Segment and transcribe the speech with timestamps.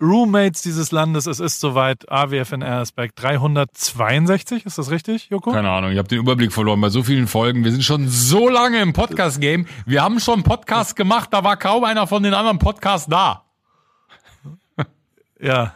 [0.00, 5.52] Roommates dieses Landes, es ist soweit, AWFNR ist bei 362, ist das richtig, Joko?
[5.52, 7.64] Keine Ahnung, ich habe den Überblick verloren bei so vielen Folgen.
[7.64, 9.66] Wir sind schon so lange im Podcast-Game.
[9.86, 13.44] Wir haben schon Podcast gemacht, da war kaum einer von den anderen Podcasts da.
[15.40, 15.74] Ja.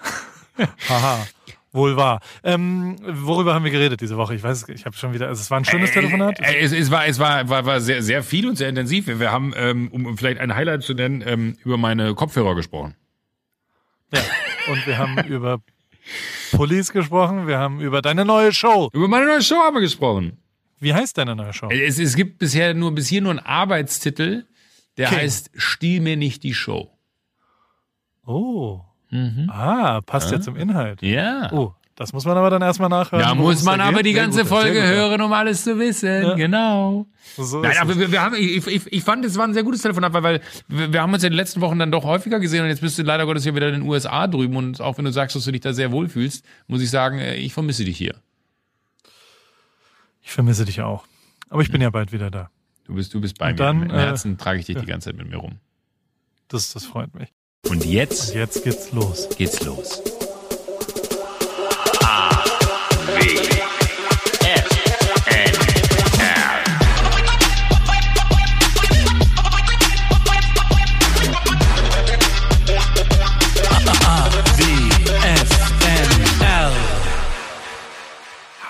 [0.89, 1.27] Haha.
[1.73, 2.21] Wohl wahr.
[2.43, 4.35] Ähm, worüber haben wir geredet diese Woche?
[4.35, 5.29] Ich weiß, ich habe schon wieder.
[5.29, 6.41] Also es war ein schönes Telefonat.
[6.41, 9.07] Äh, es, es war, es war, war, war sehr, sehr viel und sehr intensiv.
[9.07, 12.97] Wir haben, ähm, um vielleicht ein Highlight zu nennen, ähm, über meine Kopfhörer gesprochen.
[14.13, 14.21] Ja.
[14.73, 15.61] Und wir haben über
[16.53, 17.47] Police gesprochen.
[17.47, 18.91] Wir haben über deine neue Show.
[18.93, 20.39] Über meine neue Show haben wir gesprochen.
[20.81, 21.69] Wie heißt deine neue Show?
[21.71, 24.47] Es, es gibt bisher nur bis hier nur einen Arbeitstitel,
[24.97, 25.17] der Okay.
[25.17, 26.91] heißt Stiehl mir nicht die Show.
[28.27, 28.81] Oh.
[29.11, 29.51] Mhm.
[29.51, 31.03] Ah, passt ja zum Inhalt.
[31.03, 31.51] Ja.
[31.53, 33.23] Oh, das muss man aber dann erstmal nachhören.
[33.23, 34.07] Da muss man aber geht.
[34.07, 34.89] die ganze gut, Folge gut.
[34.89, 36.23] hören, um alles zu wissen.
[36.23, 36.33] Ja.
[36.35, 37.07] Genau.
[37.37, 39.83] So Nein, aber wir, wir haben, ich, ich, ich fand, es war ein sehr gutes
[39.83, 42.63] Telefonat, weil, weil wir, wir haben uns in den letzten Wochen dann doch häufiger gesehen
[42.63, 45.05] und jetzt bist du leider Gottes ja wieder in den USA drüben und auch wenn
[45.05, 47.99] du sagst, dass du dich da sehr wohlfühlst, muss ich sagen, äh, ich vermisse dich
[47.99, 48.15] hier.
[50.23, 51.05] Ich vermisse dich auch.
[51.51, 52.49] Aber ich bin ja bald wieder da.
[52.85, 53.65] Du bist, du bist bei Und mir.
[53.67, 55.59] dann, Im äh, Herzen trage ich dich die ganze Zeit mit mir rum.
[56.49, 57.29] Das, das freut mich.
[57.69, 59.29] Und jetzt Jetzt geht's los.
[59.37, 60.03] geht's los.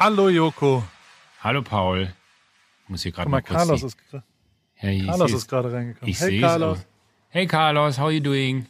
[0.01, 0.83] Hallo Joko.
[1.45, 2.09] Hallo Paul.
[2.85, 3.99] Ich muss hier gerade mal, kurz Carlos ist,
[4.81, 6.09] Ja, Carlos ist gerade reingekommen.
[6.11, 6.79] Ich hey Carlos.
[6.79, 6.85] auch.
[7.29, 8.67] Hey Carlos, how you doing?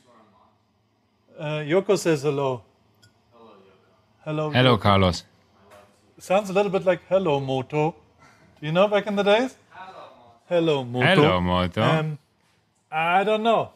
[1.38, 2.64] Uh, Joko says hello.
[4.24, 4.50] Hello.
[4.52, 4.82] Hello Joko.
[4.82, 5.24] Carlos.
[6.18, 7.94] Sounds a little bit like hello Moto.
[8.60, 9.56] Do you know back in the days?
[10.48, 11.06] Hello Moto.
[11.06, 11.80] Hello Moto.
[11.80, 12.18] Um,
[12.90, 13.70] I don't know.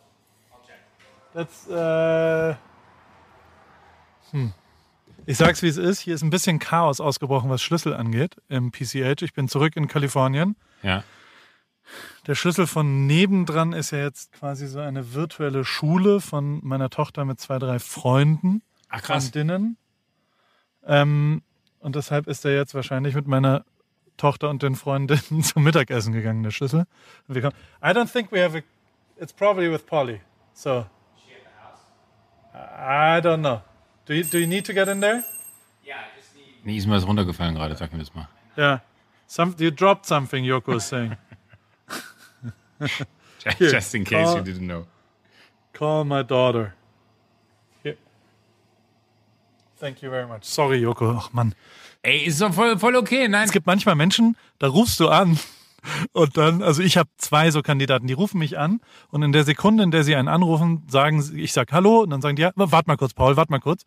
[1.32, 2.56] That's, äh,
[4.32, 4.52] hm.
[5.26, 6.00] Ich sag's wie es ist.
[6.00, 9.22] Hier ist ein bisschen Chaos ausgebrochen, was Schlüssel angeht im PCH.
[9.22, 10.56] Ich bin zurück in Kalifornien.
[10.82, 11.02] ja.
[12.26, 17.26] Der Schlüssel von nebendran ist ja jetzt quasi so eine virtuelle Schule von meiner Tochter
[17.26, 18.62] mit zwei, drei Freunden.
[18.88, 19.24] Ach krass.
[19.24, 19.76] Freundinnen.
[20.86, 21.42] Ähm,
[21.80, 23.66] und deshalb ist er jetzt wahrscheinlich mit meiner
[24.16, 26.86] Tochter und den Freundinnen zum Mittagessen gegangen, der Schlüssel.
[27.28, 28.62] Und wir kommen, I don't think we have a,
[29.20, 30.22] it's probably with Polly.
[30.54, 30.86] So.
[32.54, 33.60] I don't know.
[34.06, 35.24] Do you, do you need to get in there?
[36.64, 38.26] Nee, ist mir was runtergefallen gerade, sag mir das mal.
[38.56, 38.80] Yeah.
[39.26, 41.14] Some, you dropped something, Yoko is saying.
[43.58, 44.86] Just in case Call- you didn't know.
[45.74, 46.72] Call my daughter.
[47.82, 47.96] Here.
[49.76, 50.44] Thank you very much.
[50.44, 51.16] Sorry, Yoko.
[51.18, 51.54] Ach Mann.
[52.02, 53.28] Ey, ist doch voll, voll okay.
[53.28, 55.38] Nein, Es gibt manchmal Menschen, da rufst du an
[56.12, 58.80] und dann, also ich habe zwei so Kandidaten, die rufen mich an
[59.10, 62.10] und in der Sekunde, in der sie einen anrufen, sagen sie, ich sag Hallo und
[62.10, 63.84] dann sagen die, ja, warte mal kurz, Paul, warte mal kurz.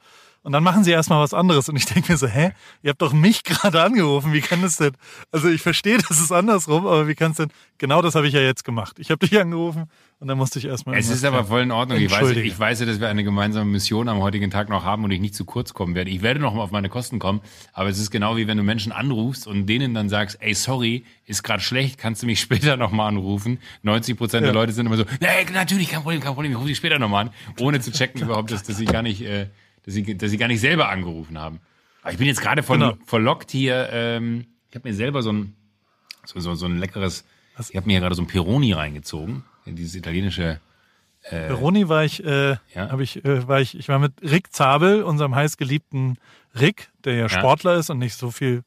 [0.47, 3.01] Und dann machen sie erstmal was anderes und ich denke mir so, hä, ihr habt
[3.01, 4.93] doch mich gerade angerufen, wie kann das denn?
[5.29, 7.49] Also ich verstehe, das ist andersrum, aber wie kann es denn?
[7.79, 8.97] Genau das habe ich ja jetzt gemacht.
[8.97, 9.89] Ich habe dich angerufen
[10.21, 10.97] und dann musste ich erstmal.
[10.97, 11.99] Es ist aber voll in Ordnung.
[11.99, 15.03] Ich weiß, ich weiß ja, dass wir eine gemeinsame Mission am heutigen Tag noch haben
[15.03, 16.11] und ich nicht zu kurz kommen werde.
[16.11, 17.41] Ich werde noch mal auf meine Kosten kommen,
[17.73, 21.03] aber es ist genau wie wenn du Menschen anrufst und denen dann sagst, ey, sorry,
[21.25, 23.59] ist gerade schlecht, kannst du mich später noch mal anrufen?
[23.81, 24.59] 90 Prozent der Ja.
[24.61, 27.09] Leute sind immer so, nee, natürlich, kein Problem, kein Problem, ich rufe dich später noch
[27.09, 29.47] mal an, ohne zu checken überhaupt, dass, dass sie gar nicht, äh,
[29.87, 31.59] dass sie, dass sie gar nicht selber angerufen haben.
[32.03, 32.97] Aber ich bin jetzt gerade voll, Genau.
[33.05, 33.89] verlockt hier.
[33.91, 35.55] Ähm, ich habe mir selber so ein,
[36.25, 37.23] so, so, so ein leckeres,
[37.69, 40.59] ich habe mir hier gerade so ein Peroni reingezogen, dieses italienische
[41.29, 42.89] Peroni war ich, äh, Ja.
[42.89, 46.19] habe ich, äh, war ich, ich war mit Rick Zabel, unserem heißgeliebten
[46.57, 48.63] Rick, der ja, Sportler ist und nicht so viel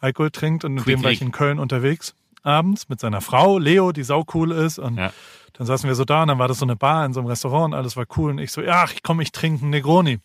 [0.00, 3.58] Alkohol trinkt und mit Quick dem war ich in Köln unterwegs abends mit seiner Frau
[3.58, 5.12] Leo, die saucool ist und Ja.
[5.54, 7.28] dann saßen wir so da und dann war das so eine Bar in so einem
[7.28, 10.18] Restaurant und alles war cool und ich so, ja, ach, komm, ich trinke einen Negroni.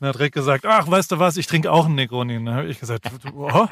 [0.00, 2.36] Und dann hat Rick gesagt, ach, weißt du was, ich trinke auch einen Negroni.
[2.36, 3.66] Und dann habe ich gesagt, oh,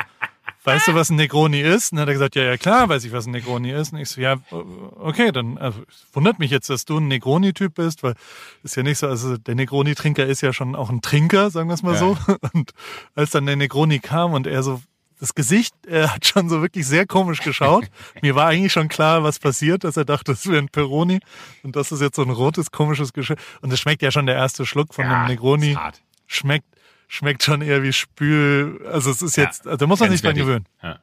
[0.64, 1.92] weißt du, was ein Negroni ist?
[1.92, 3.92] Und dann hat er gesagt, ja, ja, klar, weiß ich, was ein Negroni ist.
[3.94, 4.36] Und ich so, ja,
[5.00, 8.14] okay, dann also, es wundert mich jetzt, dass du ein Negroni-Typ bist, weil
[8.62, 11.74] ist ja nicht so, also der Negroni-Trinker ist ja schon auch ein Trinker, sagen wir
[11.74, 11.98] es mal Ja.
[11.98, 12.18] so.
[12.52, 12.72] Und
[13.14, 14.82] als dann der Negroni kam und er so
[15.20, 17.86] das Gesicht, er hat schon so wirklich sehr komisch geschaut.
[18.22, 21.18] Mir war eigentlich schon klar, was passiert, dass er dachte, das wäre ein Peroni
[21.64, 23.36] und das ist jetzt so ein rotes, komisches Geschirr.
[23.62, 25.70] Und es schmeckt ja schon der erste Schluck von Ja, einem Negroni.
[25.72, 26.02] ist hart.
[26.28, 26.66] Schmeckt,
[27.08, 28.86] schmeckt schon eher wie Spül.
[28.86, 30.66] Also es ist Ja, jetzt, also da muss man sich dran gewöhnen.
[30.82, 31.00] Ja.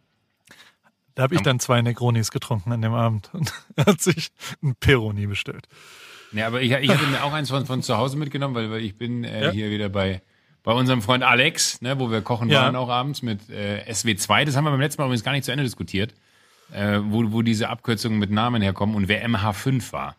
[1.15, 4.31] Da habe ich dann zwei Negronis getrunken an dem Abend und hat sich
[4.63, 5.67] ein Peroni bestellt.
[6.31, 8.81] Ja, aber ich, ich hatte mir auch eins von, von zu Hause mitgenommen, weil, weil
[8.81, 9.51] ich bin äh, Ja.
[9.51, 10.21] hier wieder bei,
[10.63, 12.63] bei unserem Freund Alex, ne, wo wir kochen Ja.
[12.63, 14.45] waren auch abends mit äh, SW2.
[14.45, 16.13] Das haben wir beim letzten Mal übrigens gar nicht zu Ende diskutiert,
[16.71, 20.15] äh, wo, wo diese Abkürzungen mit Namen herkommen und wer MH5 war.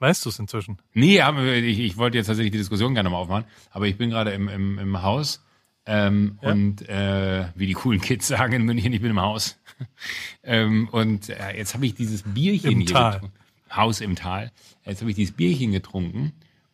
[0.00, 0.78] Weißt du es inzwischen?
[0.94, 4.10] Nee, aber ich, ich wollte jetzt tatsächlich die Diskussion gerne mal aufmachen, aber ich bin
[4.10, 5.44] gerade im, im, im Haus
[5.86, 6.50] ähm, Ja.
[6.50, 9.58] und äh, wie die coolen Kids sagen in München, ich bin im Haus.
[10.42, 13.12] ähm, und äh, jetzt habe ich dieses Bierchen Im hier Tal.
[13.12, 13.36] getrunken.
[13.70, 14.50] Haus im Tal.
[14.84, 16.32] Jetzt habe ich dieses Bierchen getrunken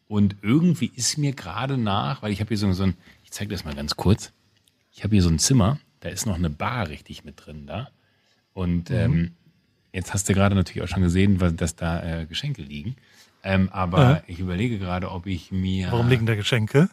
[0.09, 2.95] und irgendwie ist mir gerade nach, weil ich habe hier so, so ein,
[3.25, 4.33] ich zeige das mal ganz kurz.
[4.93, 7.91] Ich habe hier so ein Zimmer, da ist noch eine Bar richtig mit drin da.
[8.55, 8.97] Und Mhm.
[8.97, 9.31] ähm,
[9.97, 12.97] jetzt hast du gerade natürlich auch schon gesehen, dass da äh, Geschenke liegen.
[13.43, 14.23] Ähm, aber Ja.
[14.27, 16.89] ich überlege gerade, ob ich mir, Warum liegen da Geschenke?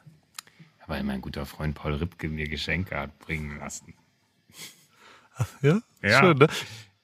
[0.87, 3.93] weil mein guter Freund Paul Ripke mir Geschenke hat bringen lassen.
[5.61, 6.19] Ja, Ja.
[6.19, 6.47] schön, ne?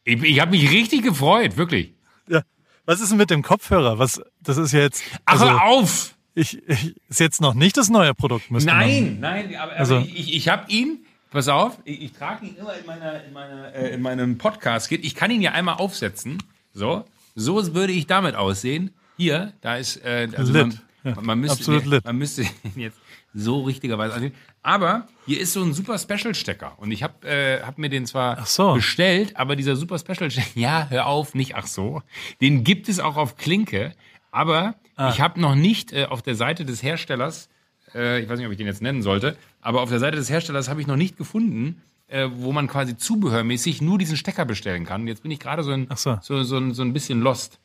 [0.04, 1.94] Ich, ich habe mich richtig gefreut, wirklich.
[2.28, 2.42] Ja.
[2.86, 3.98] Was ist denn mit dem Kopfhörer?
[4.00, 6.16] Was, das ist jetzt, Ach, also, hör auf!
[6.36, 8.52] ich, ich, ist jetzt noch nicht das neue Produkt.
[8.52, 11.00] Nein, nein, aber, Also- ich, ich habe ihn,
[11.32, 14.92] pass auf, ich, ich trage ihn immer in, meiner, in, meiner, äh, in meinem Podcast.
[14.92, 16.42] Ich kann ihn ja einmal aufsetzen.
[16.74, 17.06] So,
[17.36, 18.92] so würde ich damit aussehen.
[19.18, 20.62] Hier, da ist, äh, also Lit.
[20.68, 20.80] man,
[21.16, 22.06] Ja, man, müsste, absolut lit.
[22.06, 22.98] man müsste ihn jetzt
[23.34, 24.34] so richtigerweise ansehen.
[24.64, 26.74] Aber hier ist so ein super Special-Stecker.
[26.78, 28.74] Und ich habe äh, hab mir den zwar so.
[28.74, 32.02] bestellt, aber dieser super Special-Stecker, ja, hör auf, nicht ach so.
[32.42, 33.94] Den gibt es auch auf Klinke.
[34.32, 35.12] Aber Ah.
[35.12, 37.48] ich habe noch nicht äh, auf der Seite des Herstellers
[37.96, 40.30] äh, ich weiß nicht, ob ich den jetzt nennen sollte, aber auf der Seite des
[40.30, 44.86] Herstellers habe ich noch nicht gefunden, äh, wo man quasi zubehörmäßig nur diesen Stecker bestellen
[44.86, 45.08] kann.
[45.08, 46.18] Jetzt bin ich gerade so so.
[46.22, 47.60] so, so, so ein bisschen lost.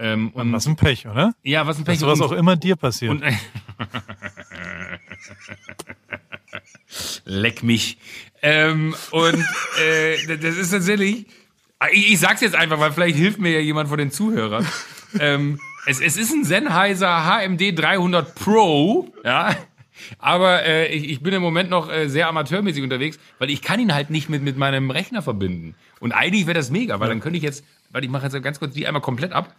[0.00, 1.34] Ähm, und, Was ein Pech, oder?
[1.42, 2.00] ja, was ein Dass Pech.
[2.00, 3.10] sowas und- auch immer dir passiert.
[3.10, 3.22] und,
[7.24, 7.98] Leck mich.
[8.42, 9.44] Ähm, und
[9.84, 11.26] äh, das ist tatsächlich,
[11.92, 14.66] ich, ich sag's jetzt einfach, weil vielleicht hilft mir ja jemand von den Zuhörern.
[15.20, 19.56] ähm, es, es ist ein Sennheiser HMD 300 Pro, ja.
[20.18, 23.80] Aber äh, ich, ich bin im Moment noch äh, sehr amateurmäßig unterwegs, weil ich kann
[23.80, 25.74] ihn halt nicht mit, mit meinem Rechner verbinden.
[26.00, 28.58] Und eigentlich wäre das mega, weil dann könnte ich jetzt, weil ich mache jetzt ganz
[28.58, 29.54] kurz die einmal komplett ab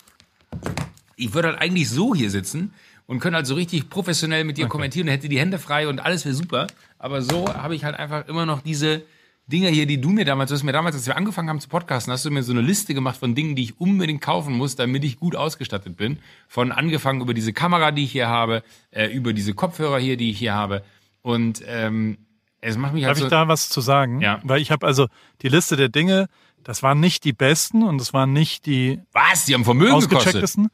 [1.20, 2.74] ich würde halt eigentlich so hier sitzen
[3.06, 6.00] und könnte halt so richtig professionell mit dir kommentieren und hätte die Hände frei und
[6.00, 6.68] alles wäre super.
[6.98, 9.02] Aber so habe ich halt einfach immer noch diese
[9.52, 11.70] Dinger hier, die du mir damals, du hast mir damals, als wir angefangen haben zu
[11.70, 14.76] podcasten, hast du mir so eine Liste gemacht von Dingen, die ich unbedingt kaufen muss,
[14.76, 16.20] damit ich gut ausgestattet bin.
[16.48, 18.62] Von angefangen über diese Kamera, die ich hier habe,
[18.92, 20.84] äh, über diese Kopfhörer hier, die ich hier habe.
[21.24, 22.20] Und ähm,
[22.62, 23.26] es macht mich halt Darf so.
[23.26, 24.22] ich da was zu sagen?
[24.22, 24.40] Ja.
[24.44, 25.08] Weil ich habe also
[25.42, 26.28] die Liste der Dinge,
[26.64, 29.46] das waren nicht die besten und es waren nicht die was?
[29.46, 30.18] Die haben Vermögen gekostet.
[30.18, 30.68] ausgechecktesten.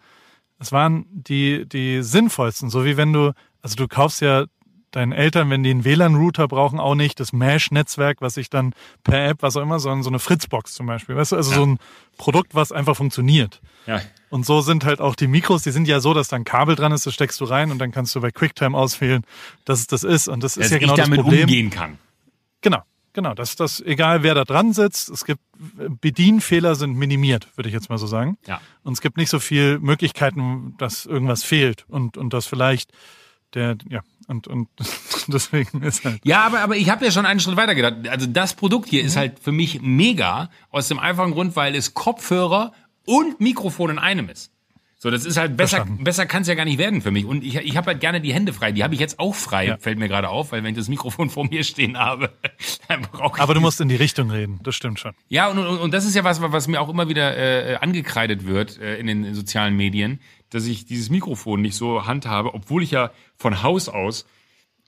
[0.59, 2.69] Es waren die, die sinnvollsten.
[2.69, 3.31] So wie wenn du,
[3.61, 4.45] also du kaufst ja
[4.95, 9.27] deinen Eltern, wenn die einen WLAN-Router brauchen, auch nicht das Mesh-Netzwerk, was ich dann per
[9.27, 11.15] App, was auch immer, sondern so eine Fritzbox zum Beispiel.
[11.15, 11.79] Weißt du, also so ein
[12.17, 13.61] Produkt, was einfach funktioniert.
[13.85, 14.01] Ja.
[14.29, 16.75] Und so sind halt auch die Mikros, die sind ja so, dass da ein Kabel
[16.75, 19.23] dran ist, das steckst du rein und dann kannst du bei QuickTime auswählen,
[19.65, 20.27] dass es das ist.
[20.27, 21.43] Und das ist Dass ja genau ich damit das Problem.
[21.43, 21.97] umgehen kann.
[22.61, 22.81] Genau,
[23.13, 23.33] genau.
[23.33, 25.41] Dass das, egal wer da dran sitzt, es gibt
[26.01, 28.37] Bedienfehler sind minimiert, würde ich jetzt mal so sagen.
[28.47, 28.61] Ja.
[28.83, 32.91] Und es gibt nicht so viel Möglichkeiten, dass irgendwas fehlt und, und das vielleicht
[33.53, 34.67] der, ja, und, und
[35.27, 36.19] deswegen ist halt.
[36.23, 38.07] Ja, aber, aber ich habe ja schon einen Schritt weiter gedacht.
[38.09, 39.07] Also das Produkt hier Mhm.
[39.07, 42.71] ist halt für mich mega, aus dem einfachen Grund, weil es Kopfhörer
[43.05, 44.51] und Mikrofon in einem ist.
[44.97, 46.03] So, das ist halt besser, Verstanden.
[46.03, 47.25] besser kann es ja gar nicht werden für mich.
[47.25, 48.71] Und ich, ich habe halt gerne die Hände frei.
[48.71, 49.77] Die habe ich jetzt auch frei, Ja.
[49.77, 52.31] fällt mir gerade auf, weil wenn ich das Mikrofon vor mir stehen habe,
[52.87, 55.11] dann brauche ich Aber du musst in die Richtung reden, das stimmt schon.
[55.27, 58.47] ja, und, und, und das ist ja was, was mir auch immer wieder äh, angekreidet
[58.47, 60.19] wird äh, in den sozialen Medien,
[60.55, 64.25] dass ich dieses Mikrofon nicht so handhabe, obwohl ich ja von Haus aus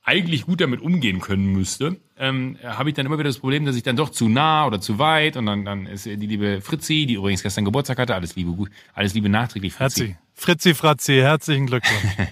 [0.03, 3.75] eigentlich gut damit umgehen können müsste, ähm, habe ich dann immer wieder das Problem, dass
[3.75, 7.05] ich dann doch zu nah oder zu weit und dann, dann ist die liebe Fritzi,
[7.05, 8.55] die übrigens gestern Geburtstag hatte, alles Liebe,
[8.93, 9.99] alles Liebe nachträglich, Fritzi.
[9.99, 10.15] Herzlich.
[10.33, 12.15] Fritzi Fratzi, herzlichen Glückwunsch.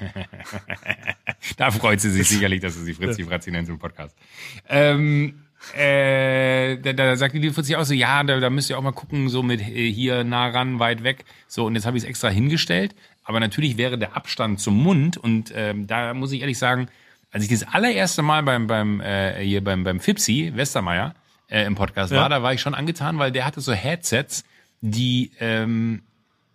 [1.58, 4.15] Da freut sie sich sicherlich, dass du sie Fritzi Fratzi nennst im Podcast.
[4.68, 8.77] Ähm, äh, da, da sagt die liebe Fritzi auch so, ja, da, da müsst ihr
[8.77, 11.25] auch mal gucken, so mit äh, hier nah ran, weit weg.
[11.48, 12.96] So, und jetzt habe ich es extra hingestellt.
[13.25, 16.88] Aber natürlich wäre der Abstand zum Mund und ähm, da muss ich ehrlich sagen,
[17.32, 21.13] als ich das allererste Mal beim, beim äh, hier beim, beim Fipsi, Westermeier,
[21.50, 22.22] äh, im Podcast Ja.
[22.22, 24.46] war, da war ich schon angetan, weil der hatte so Headsets,
[24.82, 26.03] die ähm,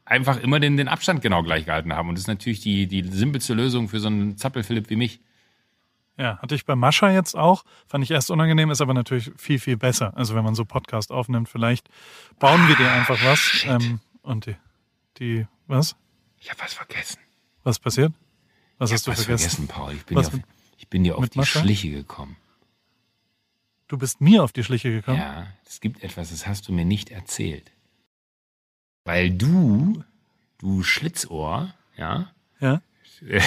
[0.05, 2.09] einfach immer den, den Abstand genau gleich gehalten haben.
[2.09, 5.21] Und das ist natürlich die, die simpelste Lösung für so einen Zappelphilipp wie mich.
[6.17, 7.65] Ja, hatte ich bei Mascha jetzt auch.
[7.87, 10.13] Fand ich erst unangenehm, ist aber natürlich viel, viel besser.
[10.17, 11.89] Also wenn man so Podcast aufnimmt, vielleicht
[12.39, 13.65] bauen wir dir einfach was.
[13.67, 14.57] Ähm, und die,
[15.19, 15.97] die, was?
[16.41, 17.21] Ich habe was vergessen.
[17.63, 18.13] Was passiert?
[18.79, 19.67] Was Ich hast du hab was vergessen?
[19.67, 19.95] vergessen, Paul.
[19.95, 20.43] Ich bin, Was dir auf,
[20.79, 21.61] ich bin dir auf die Mascha?
[21.61, 22.37] Schliche gekommen.
[23.89, 25.19] Du bist mir auf die Schliche gekommen?
[25.19, 27.71] Ja, es gibt etwas, das hast du mir nicht erzählt.
[29.05, 30.03] Weil du,
[30.59, 32.81] du Schlitzohr, ja, Ja?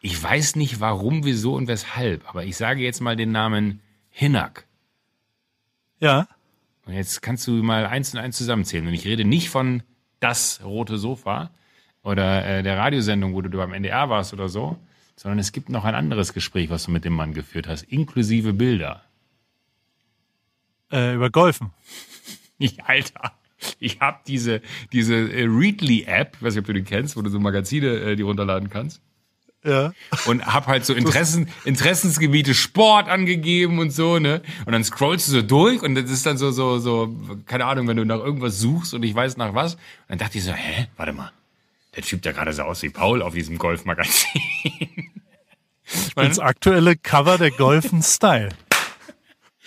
[0.00, 3.80] ich weiß nicht warum, wieso und weshalb, aber ich sage jetzt mal den Namen
[4.10, 4.66] Hinak.
[5.98, 6.28] Ja?
[6.84, 8.86] Und jetzt kannst du mal eins und eins zusammenzählen.
[8.86, 9.82] Und ich rede nicht von
[10.20, 11.50] das rote Sofa,
[12.02, 14.78] oder äh, der Radiosendung, wo du beim NDR warst oder so,
[15.16, 18.52] sondern es gibt noch ein anderes Gespräch, was du mit dem Mann geführt hast, inklusive
[18.52, 19.02] Bilder.
[20.90, 21.70] Äh, über Golfen.
[22.62, 23.32] Ich, Alter,
[23.78, 24.60] ich habe diese,
[24.92, 28.16] diese äh, Readly-App, ich weiß nicht, ob du die kennst, wo du so Magazine äh,
[28.16, 29.00] die runterladen kannst.
[29.64, 29.92] Ja.
[30.26, 34.42] Und hab halt so Interessen, Interessensgebiete Sport angegeben und so, ne?
[34.66, 37.14] Und dann scrollst du so durch und das ist dann so, so, so,
[37.46, 39.74] keine Ahnung, wenn du nach irgendwas suchst und ich weiß nach was.
[39.74, 41.32] Und dann dachte ich so, hä, warte mal,
[41.94, 44.42] der Typ, der gerade so aus wie Paul auf diesem Golfmagazin.
[46.14, 48.50] Das aktuelle Cover der Golfen Style.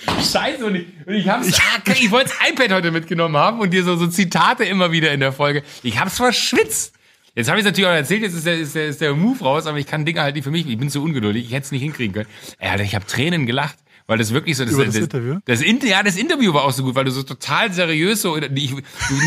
[0.06, 3.72] Scheiße, und ich, und ich hab's, ah, ich wollte das iPad heute mitgenommen haben und
[3.72, 5.64] dir so, so Zitate immer wieder in der Folge.
[5.82, 6.94] Ich hab's verschwitzt.
[7.36, 9.66] Jetzt habe ich natürlich auch erzählt, jetzt ist der, ist, der, ist der Move raus,
[9.66, 11.72] aber ich kann Dinge halt nicht für mich, ich bin zu ungeduldig, ich hätte es
[11.72, 12.30] nicht hinkriegen können.
[12.60, 14.66] Ey, Alter, ich habe Tränen gelacht, weil das wirklich so...
[14.66, 15.40] Das, Über das das, Interview?
[15.46, 18.38] Das, Inter, ja, das Interview war auch so gut, weil du so total seriös so...
[18.38, 18.74] Ich,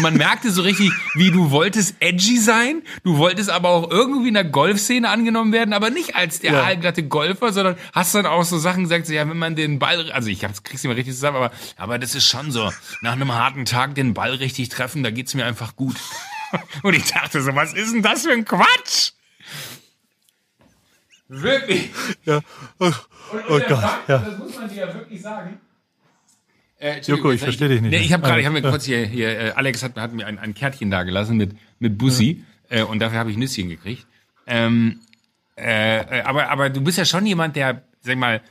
[0.03, 4.35] man merkte so richtig, wie du wolltest edgy sein, du wolltest aber auch irgendwie in
[4.35, 6.63] der Golfszene angenommen werden, aber nicht als der Ja.
[6.63, 10.11] allglatte Golfer, sondern hast dann auch so Sachen gesagt, so, ja, wenn man den Ball...
[10.13, 13.13] Also ich hab's, krieg's nicht mehr richtig zusammen, aber, aber das ist schon so, nach
[13.13, 15.97] einem harten Tag den Ball richtig treffen, da geht's mir einfach gut.
[16.83, 19.13] Und ich dachte so, was ist denn das für ein Quatsch?
[21.29, 21.91] Wirklich.
[22.25, 22.41] Ja.
[22.79, 22.95] Oh, Und,
[23.49, 23.81] oh Gott.
[23.81, 24.19] Fakt, Ja.
[24.19, 25.59] Das muss man dir ja wirklich sagen.
[26.79, 27.91] Äh, Joko, ich verstehe dich nicht.
[27.91, 28.71] Nee, ich habe gerade, ich habe mir Ja.
[28.71, 31.97] kurz hier, hier äh, Alex hat, hat mir ein, ein Kärtchen da gelassen mit, mit
[31.99, 34.07] Bussi äh, und dafür habe ich Nüsschen gekriegt.
[34.47, 35.01] Ähm,
[35.57, 38.43] äh, äh, aber, aber du bist ja schon jemand, der, sag mal,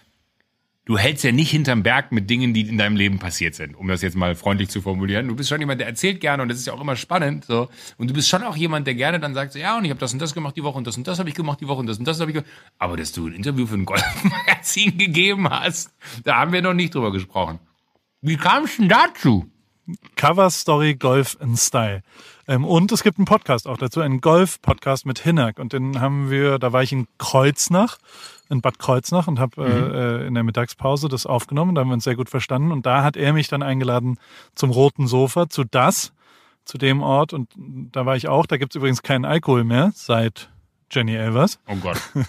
[0.86, 3.88] du hältst ja nicht hinterm Berg mit Dingen, die in deinem Leben passiert sind, um
[3.88, 5.28] das jetzt mal freundlich zu formulieren.
[5.28, 7.46] Du bist schon jemand, der erzählt gerne und das ist ja auch immer spannend.
[7.46, 7.70] So.
[7.98, 10.00] Und du bist schon auch jemand, der gerne dann sagt, so, ja, und ich habe
[10.00, 11.80] das und das gemacht die Woche und das und das habe ich gemacht die Woche
[11.80, 12.52] und das und das habe ich gemacht.
[12.78, 15.92] Aber dass du ein Interview für ein Golfmagazin gegeben hast,
[16.24, 17.60] da haben wir noch nicht drüber gesprochen.
[18.22, 19.50] Wie kam es denn dazu?
[20.16, 22.02] Cover Story Golf in Style.
[22.48, 25.60] Ähm, und es gibt einen Podcast auch dazu, einen Golf-Podcast mit Hinnack.
[25.60, 27.98] Und den haben wir, da war ich in Kreuznach,
[28.50, 31.76] in Bad Kreuznach und habe äh, äh, in der Mittagspause das aufgenommen.
[31.76, 32.72] Da haben wir uns sehr gut verstanden.
[32.72, 34.18] Und da hat er mich dann eingeladen
[34.54, 36.14] zum Roten Sofa, zu das,
[36.64, 37.34] zu dem Ort.
[37.34, 38.46] Und da war ich auch.
[38.46, 40.50] Da gibt's übrigens keinen Alkohol mehr seit
[40.92, 41.60] Jenny Elvers.
[41.68, 42.00] Oh Gott.
[42.14, 42.26] Das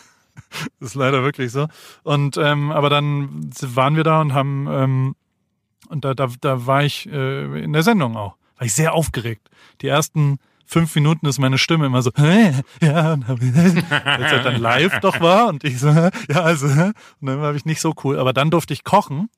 [0.91, 1.69] ist leider wirklich so.
[2.03, 5.17] Und ähm, aber dann waren wir da und haben ähm,
[5.89, 8.37] und da, da, da war ich äh, in der Sendung auch.
[8.59, 9.49] War ich sehr aufgeregt.
[9.83, 12.53] Die ersten fünf Minuten ist meine Stimme immer so, hä?
[12.83, 16.11] ja, und als er dann live doch war und ich so, ja,
[16.43, 18.19] also, und dann war ich nicht so cool.
[18.19, 19.29] Aber dann durfte ich kochen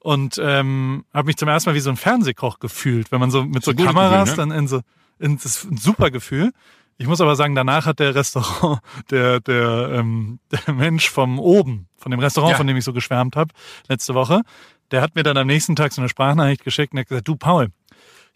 [0.00, 3.44] und ähm, habe mich zum ersten Mal wie so ein Fernsehkoch gefühlt, wenn man so
[3.44, 4.52] mit so Kameras Gefühl, ne?
[4.52, 4.80] dann in so,
[5.18, 6.52] in, das ist ein super Gefühl.
[6.98, 11.88] Ich muss aber sagen, danach hat der Restaurant, der, der, ähm, der Mensch vom oben,
[11.96, 12.56] von dem Restaurant, Ja.
[12.56, 13.52] von dem ich so geschwärmt habe,
[13.88, 14.42] letzte Woche,
[14.92, 17.36] der hat mir dann am nächsten Tag so eine Sprachnachricht geschickt und hat gesagt, du
[17.36, 17.68] Paul,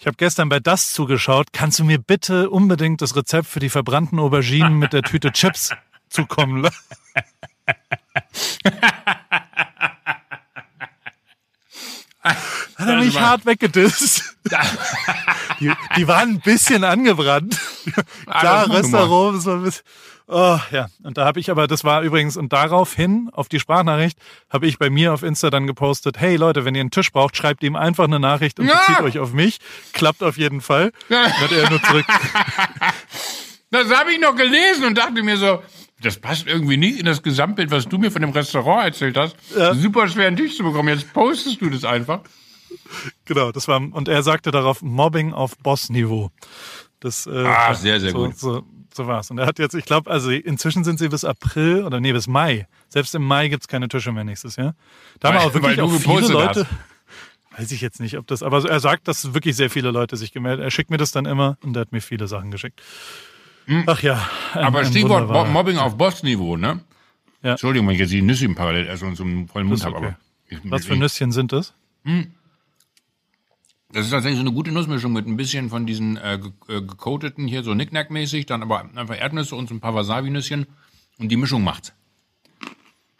[0.00, 3.68] ich habe gestern bei das zugeschaut, kannst du mir bitte unbedingt das Rezept für die
[3.68, 5.72] verbrannten Auberginen mit der Tüte Chips
[6.08, 6.78] zukommen lassen?
[12.22, 14.36] Hat er mich hart weggedisst.
[15.60, 17.60] Die, die waren ein bisschen angebrannt.
[18.24, 19.84] Klar, Restaurant ist ein bisschen.
[20.32, 20.86] Oh, ja.
[21.02, 24.16] Und da habe ich aber, das war übrigens, und daraufhin, auf die Sprachnachricht,
[24.48, 27.36] habe ich bei mir auf Insta dann gepostet, hey Leute, wenn ihr einen Tisch braucht,
[27.36, 28.78] schreibt ihm einfach eine Nachricht und Ja.
[28.86, 29.58] bezieht euch auf mich.
[29.92, 30.92] Klappt auf jeden Fall.
[31.08, 31.24] Ja.
[31.30, 32.06] Hat er nur zurück.
[33.72, 35.62] Das habe ich noch gelesen und dachte mir so,
[36.02, 39.36] das passt irgendwie nicht in das Gesamtbild, was du mir von dem Restaurant erzählt hast.
[39.56, 39.74] Ja.
[39.74, 40.88] Super schwer einen Tisch zu bekommen.
[40.88, 42.20] Jetzt postest du das einfach.
[43.26, 46.30] Genau, das war, und er sagte darauf Mobbing auf Boss-Niveau.
[46.98, 48.36] Das, äh, Ah, sehr, sehr so, gut.
[48.38, 49.30] So, so war's.
[49.30, 52.26] Und er hat jetzt, ich glaube, also inzwischen sind sie bis April oder nee, bis
[52.26, 52.66] Mai.
[52.88, 54.74] Selbst im Mai gibt's keine Tische mehr nächstes Jahr.
[55.20, 56.60] Da haben Weil- aber wirklich weil du auch viele Leute.
[56.66, 56.70] hast.
[57.58, 60.32] Weiß ich jetzt nicht, ob das, aber er sagt, dass wirklich sehr viele Leute sich
[60.32, 60.64] gemeldet.
[60.64, 62.80] Er schickt mir das dann immer und er hat mir viele Sachen geschickt.
[63.86, 64.14] Ach ja.
[64.54, 64.64] ein- Hm.
[64.66, 66.80] Aber ein Stichwort wunderbarer- Mo- Mobbing auf Boss-Niveau, ne?
[67.42, 67.52] Ja.
[67.52, 69.96] Entschuldigung, wenn ich jetzt die Nüsse im Parallel esse und so einen vollen Mund habe,
[69.96, 70.06] okay.
[70.06, 70.16] aber.
[70.48, 71.74] Ich, Was für Nüsschen sind das?
[73.92, 76.80] Das ist tatsächlich so eine gute Nussmischung mit ein bisschen von diesen äh, ge- äh,
[76.80, 80.66] gecoateten hier, so Knickknack-mäßig, dann aber einfach Erdnüsse und so ein paar Wasabi-Nüsschen.
[81.18, 81.92] Und die Mischung macht's.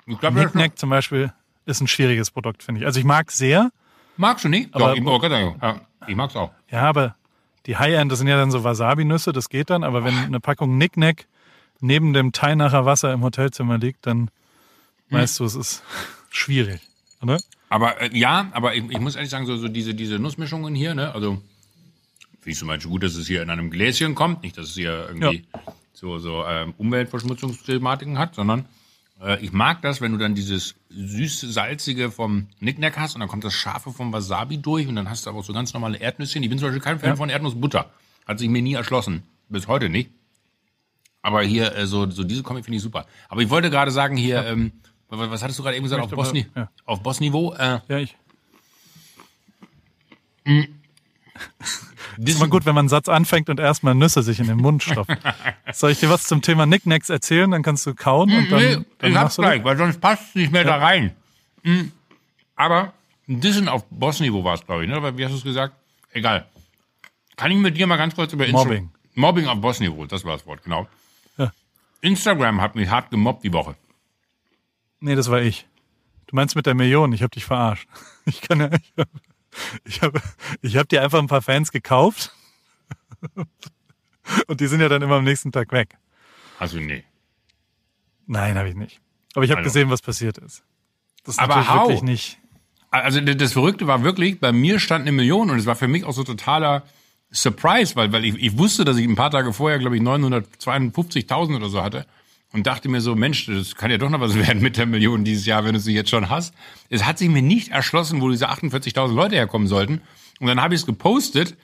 [0.07, 1.33] Ich Knickknack zum Beispiel
[1.67, 2.87] ist ein schwieriges Produkt, finde ich.
[2.87, 3.71] Also ich mag sehr,
[4.17, 4.75] magst du nicht?
[4.75, 5.19] Aber- Doch, ich, oh
[5.61, 6.53] ja, ich mag's auch.
[6.71, 7.17] Ja, aber
[7.67, 9.85] die High-End, das sind ja dann so Wasabi-Nüsse, das geht dann.
[9.85, 11.27] Aber wenn eine Packung Nicknack
[11.81, 14.31] neben dem Teinacher Wasser im Hotelzimmer liegt, dann
[15.11, 15.83] weißt du, es ist
[16.31, 16.81] schwierig,
[17.23, 17.39] oder?
[17.71, 20.95] Aber äh, ja, aber ich, ich muss ehrlich sagen, so, so diese, diese Nussmischungen hier,
[20.95, 21.41] ne, also
[22.41, 24.75] finde ich zum Beispiel gut, dass es hier in einem Gläschen kommt, nicht, dass es
[24.75, 25.45] hier irgendwie
[25.95, 28.67] so, so ähm, Umweltverschmutzungsthematiken hat, sondern
[29.23, 33.45] äh, ich mag das, wenn du dann dieses süß-salzige vom Nicknack hast und dann kommt
[33.45, 36.43] das Scharfe vom Wasabi durch und dann hast du aber auch so ganz normale Erdnüsschen.
[36.43, 37.91] Ich bin zum Beispiel kein Fan von Erdnussbutter.
[38.27, 39.23] Hat sich mir nie erschlossen.
[39.49, 40.11] Bis heute nicht.
[41.23, 43.07] Aber hier, äh, so, so diese Comic finde ich super.
[43.29, 44.73] Aber ich wollte gerade sagen, hier, ähm,
[45.11, 46.69] was hattest du gerade eben gesagt, auf, aber- ja.
[46.87, 47.55] auf Bossniveau?
[47.55, 48.17] Äh, Ja, ich.
[52.19, 54.57] das Ist mal gut, wenn man einen Satz anfängt und erstmal Nüsse sich in den
[54.59, 55.11] Mund stopft.
[55.73, 57.51] Soll ich dir was zum Thema Nicknacks erzählen?
[57.51, 60.01] Dann kannst du kauen und dann, nee, dann ich hab's machst du gleich, weil sonst
[60.01, 61.15] passt es nicht mehr da rein.
[61.63, 61.93] Mhm.
[62.57, 62.93] Aber
[63.29, 65.17] ein Dissen auf Bossniveau war es, glaube ich, ne?
[65.17, 65.75] Wie hast du es gesagt?
[66.13, 66.47] Egal.
[67.37, 68.91] Kann ich mit dir mal ganz kurz über Insta- Mobbing.
[69.15, 70.87] Mobbing auf Bossniveau, das war das Wort, genau.
[71.39, 71.53] Ja.
[72.01, 73.77] Instagram hat mich hart gemobbt die Woche.
[75.01, 75.67] Nee, das war ich.
[76.27, 77.89] Du meinst mit der Million, ich habe dich verarscht.
[78.27, 79.11] Ich kann ja, ich habe
[79.85, 80.23] ich hab,
[80.61, 82.33] ich hab dir einfach ein paar Fans gekauft
[84.47, 85.97] und die sind ja dann immer am nächsten Tag weg.
[86.59, 87.03] Also nee.
[88.27, 89.01] Nein, habe ich nicht.
[89.35, 90.63] Aber ich habe gesehen, was passiert ist.
[91.25, 91.89] Das ist Aber natürlich how?
[91.89, 92.39] wirklich nicht.
[92.91, 96.05] Also das Verrückte war wirklich, bei mir stand eine Million und es war für mich
[96.05, 96.85] auch so totaler
[97.33, 101.57] Surprise, weil, weil ich, ich wusste, dass ich ein paar Tage vorher, glaube ich, 952.000
[101.57, 102.07] oder so hatte
[102.53, 105.25] und dachte mir so, Mensch, das kann ja doch noch was werden mit der Million
[105.25, 106.55] dieses Jahr, wenn du sie jetzt schon hast.
[106.89, 110.01] Es hat sich mir nicht erschlossen, wo diese 48.000 Leute herkommen sollten.
[110.41, 111.57] Und dann habe ich es gepostet,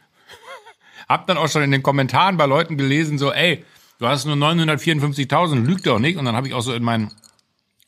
[1.08, 3.64] hab dann auch schon in den Kommentaren bei Leuten gelesen, so, ey,
[3.98, 6.18] du hast nur 954.000, lügt doch nicht.
[6.18, 7.10] Und dann habe ich auch so in meinen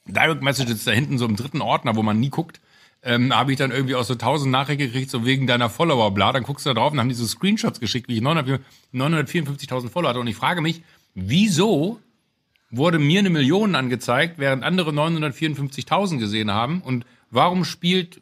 [0.07, 2.61] Direct Messages da hinten so im dritten Ordner, wo man nie guckt,
[3.03, 6.33] ähm, habe ich dann irgendwie auch so tausend Nachrichten gekriegt, so wegen deiner Follower, bla.
[6.33, 8.61] Dann guckst du da drauf und haben die so Screenshots geschickt, wie ich 900
[8.93, 10.21] 954.000 Follower hatte.
[10.21, 10.83] Und ich frage mich,
[11.15, 12.01] wieso
[12.71, 16.83] wurde mir eine Million angezeigt, während andere 954.000 gesehen haben?
[16.83, 18.21] Und warum spielt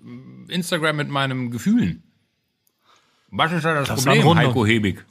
[0.49, 2.03] Instagram mit meinen Gefühlen?
[3.31, 4.37] Was ist da das, Das Problem.
[4.37, 5.05] Heiko Hebig?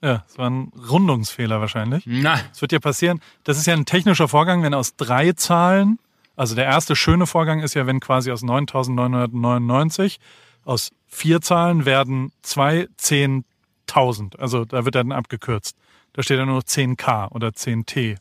[0.00, 2.04] Ja, es war ein Rundungsfehler wahrscheinlich.
[2.06, 5.98] Na, Es wird ja passieren, das ist ja ein technischer Vorgang, wenn aus drei Zahlen,
[6.36, 10.20] also der erste schöne Vorgang ist ja, wenn quasi aus 9999
[10.64, 14.36] aus vier Zahlen werden zwei 10.000.
[14.36, 15.76] Also da wird dann abgekürzt.
[16.12, 18.18] Da steht dann nur 10k oder 10t.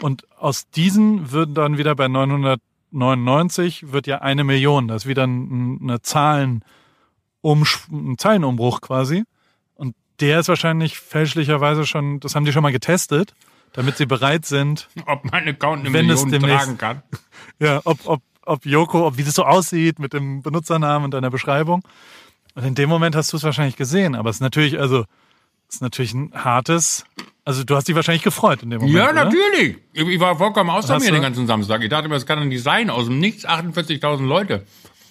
[0.00, 4.88] Und aus diesen würden dann wieder bei 999 wird ja eine Million.
[4.88, 6.64] Das ist wieder ein, eine Zahlen,
[7.42, 9.24] ein Zeilenumbruch quasi.
[9.74, 13.34] Und der ist wahrscheinlich fälschlicherweise schon, das haben die schon mal getestet,
[13.72, 17.02] damit sie bereit sind, ob mein Account eine Wenn es Million demnächst- tragen kann.
[17.58, 21.30] ja, ob, ob, ob Joko, ob wie das so aussieht mit dem Benutzernamen und deiner
[21.30, 21.82] Beschreibung.
[22.54, 25.04] Und in dem Moment hast du es wahrscheinlich gesehen, aber es ist natürlich, also,
[25.68, 27.04] es ist natürlich ein hartes,
[27.48, 28.94] also du hast dich wahrscheinlich gefreut in dem Moment.
[28.94, 29.24] Ja, oder?
[29.24, 29.78] natürlich.
[29.94, 31.82] Ich, ich war vollkommen außer mir den ganzen Samstag.
[31.82, 32.90] Ich dachte mir, das kann doch nicht sein.
[32.90, 34.66] Aus dem Nichts 48.000 Leute.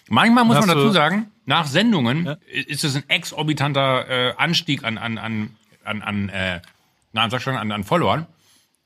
[0.08, 5.00] Manchmal muss Hast man dazu sagen, nach Sendungen ist es ein exorbitanter äh, Anstieg an,
[5.00, 5.50] an, an,
[5.84, 6.62] an, an, äh,
[7.12, 8.28] na, sag schon, an, an Followern.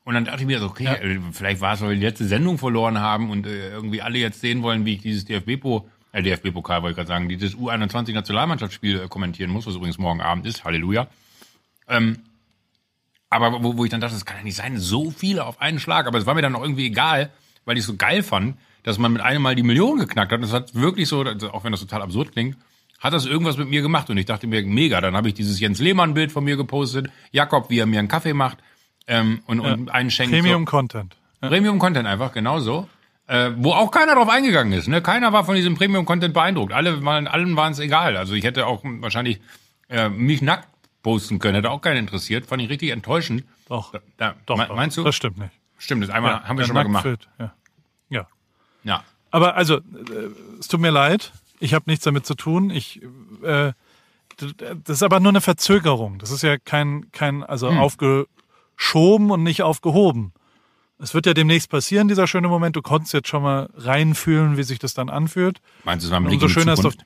[0.06, 2.26] Und dann dachte ich mir so, okay, äh, vielleicht war es, weil wir die letzte
[2.26, 6.24] Sendung verloren haben und äh, irgendwie alle jetzt sehen wollen, wie ich dieses DFB-Po, äh,
[6.24, 10.64] DFB-Pokal wollte ich gerade sagen, dieses U21-Nationalmannschaftsspiel äh, kommentieren muss, was übrigens morgen Abend ist.
[10.64, 11.08] Halleluja.
[11.90, 12.20] Ähm,
[13.32, 15.80] aber wo, wo ich dann dachte, das kann ja nicht sein, so viele auf einen
[15.80, 16.06] Schlag.
[16.06, 17.32] Aber es war mir dann auch irgendwie egal,
[17.66, 20.38] weil ich es so geil fand, dass man mit einem Mal die Million geknackt hat.
[20.38, 22.58] Und das hat wirklich so, also auch wenn das total absurd klingt,
[23.00, 24.10] hat das irgendwas mit mir gemacht.
[24.10, 25.00] Und ich dachte mir, mega.
[25.00, 28.34] Dann habe ich dieses Jens Lehmann-Bild von mir gepostet, Jakob, wie er mir einen Kaffee
[28.34, 28.58] macht
[29.08, 30.34] ähm, und, und einen schenkt.
[30.34, 30.72] Premium So.
[30.72, 31.16] Content.
[31.40, 32.88] Premium Content einfach, genau so.
[33.28, 34.90] Äh, wo auch keiner drauf eingegangen ist.
[34.90, 35.02] Ne?
[35.02, 36.74] Keiner war von diesem Premium Content beeindruckt.
[36.74, 38.18] Alle waren, allen waren es egal.
[38.18, 39.40] Also ich hätte auch wahrscheinlich
[39.88, 40.68] äh, mich nackt
[41.04, 42.46] posten können, hätte auch keinen interessiert.
[42.46, 43.44] Fand ich richtig enttäuschend.
[43.68, 44.68] Doch, Da, doch, me-.
[44.74, 45.04] Meinst du?
[45.04, 45.52] Das stimmt nicht.
[45.78, 47.06] Stimmt, das einmal haben wir schon mal gemacht.
[47.06, 47.54] Nacktfilm, Ja.
[48.10, 48.28] ja.
[48.84, 49.04] Ja.
[49.32, 49.82] Aber also, äh,
[50.60, 52.70] es tut mir leid, ich habe nichts damit zu tun.
[52.70, 53.02] Ich,
[53.44, 53.74] äh,
[54.38, 56.18] das ist aber nur eine Verzögerung.
[56.20, 57.78] Das ist ja kein, kein also Hm.
[57.80, 60.34] aufgeschoben und nicht aufgehoben.
[61.00, 62.76] Es wird ja demnächst passieren, dieser schöne Moment.
[62.76, 65.60] Du konntest jetzt schon mal reinfühlen, wie sich das dann anfühlt.
[65.84, 67.06] Meinst du, es war ein Blick in die Zukunft?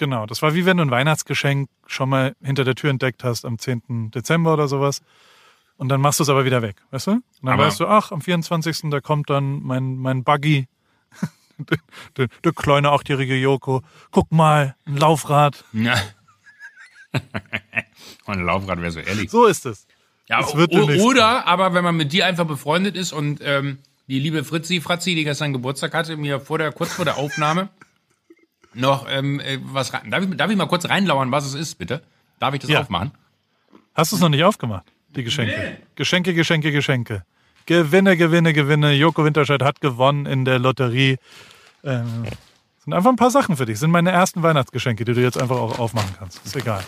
[0.00, 3.44] Genau, das war wie wenn du ein Weihnachtsgeschenk schon mal hinter der Tür entdeckt hast
[3.44, 4.10] am 10.
[4.10, 5.02] Dezember oder sowas.
[5.76, 7.10] Und dann machst du es aber wieder weg, weißt du?
[7.12, 8.90] Und dann Aber- weißt du, ach, am 24.
[8.90, 10.66] da kommt dann mein, mein Buggy,
[12.16, 13.82] der, der, kleine achtjährige Joko.
[14.10, 15.64] Guck mal, ein Laufrad.
[15.72, 15.94] Ja.
[18.26, 19.30] Ein Laufrad wäre so ehrlich.
[19.30, 19.86] So ist es.
[20.28, 24.20] Ja, Es wird oder, aber wenn man mit dir einfach befreundet ist und ähm, die
[24.20, 27.68] liebe Fritzi, Fratzi, die gestern Geburtstag hatte, mir vor der, kurz vor der Aufnahme
[28.74, 30.10] noch ähm, äh, was rein.
[30.10, 32.02] Darf ich, darf ich mal kurz reinlauern, was es ist, bitte?
[32.38, 32.80] Darf ich das Ja.
[32.80, 33.12] aufmachen?
[33.94, 34.84] Hast du es noch nicht aufgemacht,
[35.16, 35.78] die Geschenke?
[35.96, 37.24] Geschenke, Geschenke, Geschenke.
[37.66, 38.92] Gewinne, Gewinne, Gewinne.
[38.94, 41.18] Joko Winterscheid hat gewonnen in der Lotterie.
[41.84, 42.24] Ähm,
[42.84, 43.78] sind einfach ein paar Sachen für dich.
[43.78, 46.44] Sind meine ersten Weihnachtsgeschenke, die du jetzt einfach auch aufmachen kannst.
[46.46, 46.82] Ist egal.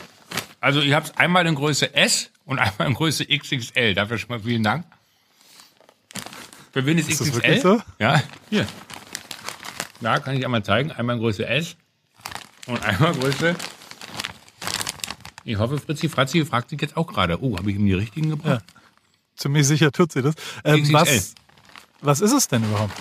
[0.61, 3.95] Also ich habe es einmal in Größe S und einmal in Größe XXL.
[3.95, 4.85] Dafür schon mal vielen Dank.
[6.73, 7.43] Für wen ist, Ist das XXL?
[7.43, 7.83] wirklich so?
[7.99, 8.67] Ja, hier.
[10.03, 10.91] Da kann ich einmal zeigen.
[10.93, 11.77] Einmal in Größe S
[12.67, 13.55] und einmal Größe.
[15.45, 17.43] Ich hoffe, Fritzi Fratzi fragt sich jetzt auch gerade.
[17.43, 18.65] Oh, habe ich ihm die richtigen gebracht?
[19.35, 20.35] ziemlich sicher tut sie das.
[20.65, 21.35] Ähm, was,
[22.01, 22.93] was ist es denn überhaupt?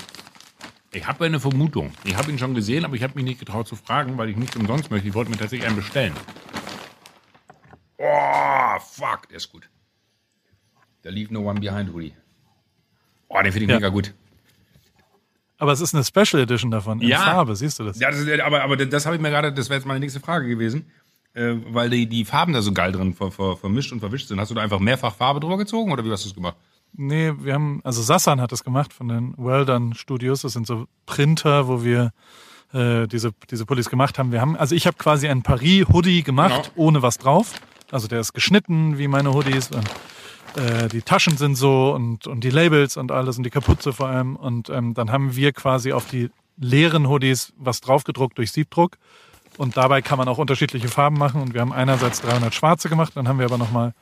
[0.93, 1.91] Ich habe eine Vermutung.
[2.03, 4.37] Ich habe ihn schon gesehen, aber ich habe mich nicht getraut zu fragen, weil ich
[4.37, 5.07] nicht umsonst möchte.
[5.07, 6.13] Ich wollte mir tatsächlich einen bestellen.
[7.97, 9.69] Oh, fuck, der ist gut.
[11.03, 12.13] Der lief no one behind Hoodie.
[13.27, 13.75] Oh, den finde ich Ja.
[13.75, 14.13] mega gut.
[15.61, 17.19] Aber es ist eine Special Edition davon in Ja.
[17.19, 17.99] Farbe, siehst du das?
[17.99, 20.47] Ja, das aber, aber das habe ich mir gerade, das wäre jetzt meine nächste Frage
[20.47, 20.87] gewesen,
[21.35, 24.39] äh, weil die, die Farben da so geil drin ver, ver, vermischt und verwischt sind.
[24.39, 26.55] Hast du da einfach mehrfach Farbe drüber gezogen oder wie hast du es gemacht?
[26.93, 30.41] Nee, wir haben, also Sassan hat das gemacht von den Well Done Studios.
[30.41, 32.11] Das sind so Printer, wo wir
[32.73, 34.31] äh, diese, diese Pullis gemacht haben.
[34.31, 36.87] Wir haben, also ich habe quasi einen Paris-Hoodie gemacht, Genau.
[36.87, 37.53] ohne was drauf.
[37.91, 39.87] Also der ist geschnitten wie meine Hoodies und
[40.55, 44.07] äh, die Taschen sind so und, und die Labels und alles und die Kapuze vor
[44.07, 44.35] allem.
[44.35, 48.97] Und ähm, dann haben wir quasi auf die leeren Hoodies was draufgedruckt durch Siebdruck.
[49.57, 51.41] Und dabei kann man auch unterschiedliche Farben machen.
[51.41, 53.93] Und wir haben einerseits 300 schwarze gemacht, dann haben wir aber nochmal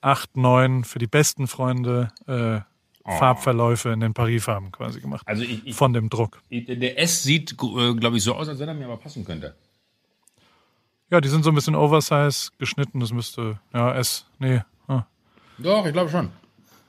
[0.00, 2.60] acht, neun für die besten Freunde äh,
[3.04, 5.26] Farbverläufe in den Paris-Farben quasi gemacht.
[5.26, 6.40] Also ich, ich, Von dem Druck.
[6.50, 9.24] der der S sieht, äh, glaube ich, so aus, als wenn er mir aber passen
[9.24, 9.54] könnte.
[11.10, 12.98] Ja, die sind so ein bisschen Oversize geschnitten.
[12.98, 14.60] Das müsste, ja, S, nee.
[15.58, 16.30] Doch, ich glaube schon.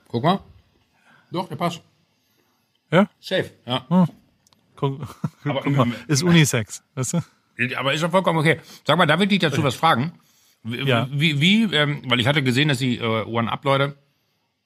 [0.08, 0.40] Guck mal.
[1.30, 1.82] Doch, der passt.
[2.90, 3.08] Ja?
[3.20, 3.50] Safe.
[3.66, 3.86] Ja.
[4.76, 5.00] Guck,
[5.44, 7.78] Aber- guck mal, ist Unisex, weißt du?
[7.78, 8.60] Aber ist ja vollkommen okay.
[8.86, 10.12] Sag mal, darf ich dich dazu was fragen?
[10.62, 11.08] Wie, Ja.
[11.10, 13.96] wie, wie ähm, weil ich hatte gesehen, dass die äh, One-Up-Leute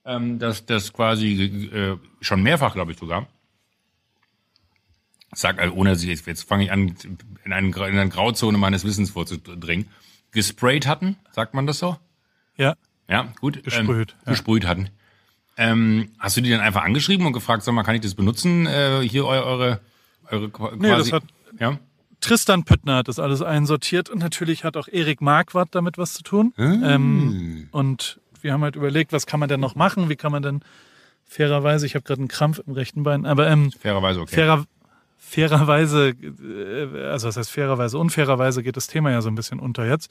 [0.05, 3.27] ähm, dass das quasi äh, schon mehrfach, glaube ich sogar,
[5.35, 6.95] sag, äh, ohne dass ich jetzt, jetzt fange ich an,
[7.45, 9.89] in, einen, in eine Grauzone meines Wissens vorzudringen,
[10.33, 11.97] gesprayt hatten, sagt man das so?
[12.57, 12.75] Ja.
[13.13, 13.63] Ja, gut.
[13.63, 14.33] Gesprüht, Ähm, ja.
[14.33, 14.89] Gesprüht hatten.
[15.59, 18.67] Ähm, hast du die dann einfach angeschrieben und gefragt, sag mal, kann ich das benutzen?
[18.67, 19.81] Äh, hier eu, eure,
[20.31, 21.11] eure qu- Nee, das quasi.
[21.11, 21.25] hat-
[21.61, 21.79] ja?
[22.21, 26.23] Tristan Püttner hat das alles einsortiert und natürlich hat auch Erik Marquardt damit was zu
[26.23, 26.55] tun.
[26.57, 30.09] Ähm, und wir haben halt überlegt, was kann man denn noch machen?
[30.09, 30.61] Wie kann man denn
[31.25, 34.35] fairerweise, ich habe gerade einen Krampf im rechten Bein, aber ähm, Fairerweise okay.
[34.37, 34.65] fairer,
[35.19, 39.87] fairerweise, äh, also was heißt fairerweise, unfairerweise geht das Thema ja so ein bisschen unter
[39.87, 40.11] jetzt.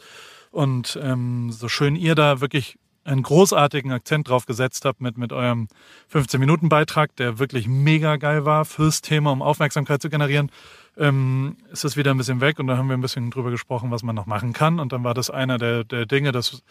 [0.52, 5.34] Und ähm, so schön ihr da wirklich einen großartigen Akzent drauf gesetzt habt mit, mit
[5.34, 5.68] eurem
[6.14, 10.52] 15-Minuten-Beitrag, der wirklich mega geil war fürs Thema, um Aufmerksamkeit zu generieren,
[10.98, 13.92] ähm, ist das wieder ein bisschen weg und da haben wir ein bisschen drüber gesprochen,
[13.92, 14.80] was man noch machen kann.
[14.80, 16.64] Und dann war das einer der, der Dinge, dass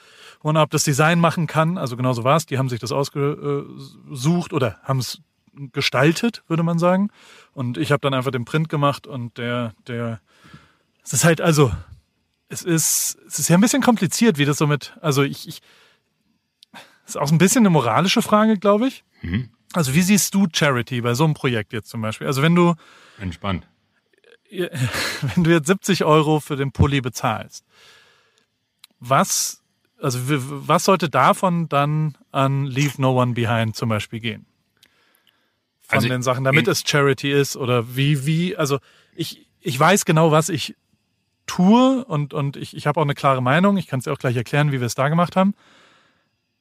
[0.43, 1.79] OneUp das Design machen kann.
[1.79, 2.47] Also genau so war es.
[2.47, 5.23] Die haben sich das ausgesucht oder haben es
[5.73, 7.11] gestaltet, würde man sagen.
[7.55, 10.21] Und ich habe dann einfach den Print gemacht und der, der,
[11.03, 11.73] es ist halt, also,
[12.49, 15.63] es ist, es ist ja ein bisschen kompliziert, wie das so mit, also ich, ich
[17.11, 19.05] ist auch ein bisschen eine moralische Frage, glaube ich.
[19.73, 22.27] Also wie siehst du Charity bei so einem Projekt jetzt zum Beispiel?
[22.27, 22.75] Also wenn du,
[23.19, 23.67] Entspannt.
[24.51, 27.65] wenn du jetzt 70 Euro für den Pulli bezahlst,
[28.99, 29.63] was,
[30.01, 34.47] also was sollte davon dann an Leave No One Behind zum Beispiel gehen?
[35.83, 38.79] Von Also den Sachen, damit es Charity ist oder wie, wie, also
[39.15, 40.77] ich, ich weiß genau, was ich
[41.47, 43.77] tue und, und ich, ich habe auch eine klare Meinung.
[43.77, 45.55] Ich kann es dir auch gleich erklären, wie wir es da gemacht haben.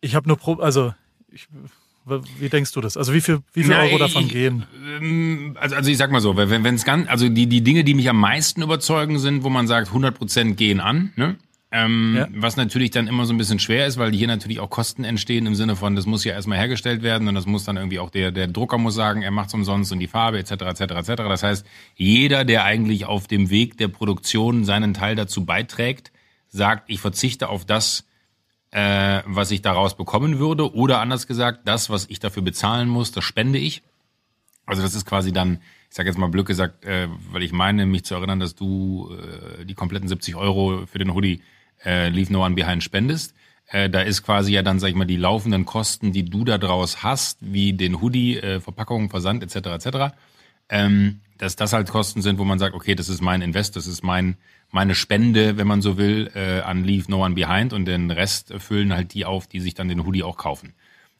[0.01, 0.93] Ich habe nur, Pro also,
[1.31, 1.47] ich,
[2.39, 2.97] wie denkst du das?
[2.97, 4.63] Also wie viel, wie viel Na, Euro davon ich- gehen?
[4.99, 7.83] Ähm, Also, also ich sag mal so, wenn wenn es ganz, also die die Dinge,
[7.83, 11.12] die mich am meisten überzeugen, sind, wo man sagt, 100% gehen an.
[11.15, 11.35] Ne?
[11.71, 12.27] Ähm, Ja.
[12.33, 15.45] Was natürlich dann immer so ein bisschen schwer ist, weil hier natürlich auch Kosten entstehen
[15.45, 18.09] im Sinne von, das muss ja erstmal hergestellt werden und das muss dann irgendwie auch
[18.09, 20.51] der der Drucker muss sagen, er macht's umsonst und die Farbe etc.
[20.63, 20.81] etc.
[20.81, 21.07] etc.
[21.27, 26.12] Das heißt, jeder, der eigentlich auf dem Weg der Produktion seinen Teil dazu beiträgt,
[26.47, 28.03] sagt, ich verzichte auf das,
[28.71, 33.12] äh, was ich daraus bekommen würde oder anders gesagt, das, was ich dafür bezahlen muss,
[33.12, 33.82] das spende ich.
[34.65, 37.86] Also das ist quasi dann, ich sage jetzt mal blöd gesagt, äh, weil ich meine,
[37.86, 41.41] mich zu erinnern, dass du äh, die kompletten 70 Euro für den Hoodie
[41.84, 43.34] äh, Leave No One Behind spendest.
[43.67, 46.58] Äh, da ist quasi ja dann, sag ich mal, die laufenden Kosten, die du da
[46.58, 49.86] draus hast, wie den Hoodie, äh, Verpackung, Versand etc.
[49.86, 50.15] etc.
[50.69, 53.88] Ähm, dass das halt Kosten sind, wo man sagt, okay, das ist mein Invest, das
[53.88, 54.38] ist mein
[54.71, 58.53] meine Spende, wenn man so will, äh, an Leave No One Behind und den Rest
[58.60, 60.73] füllen halt die auf, die sich dann den Hoodie auch kaufen.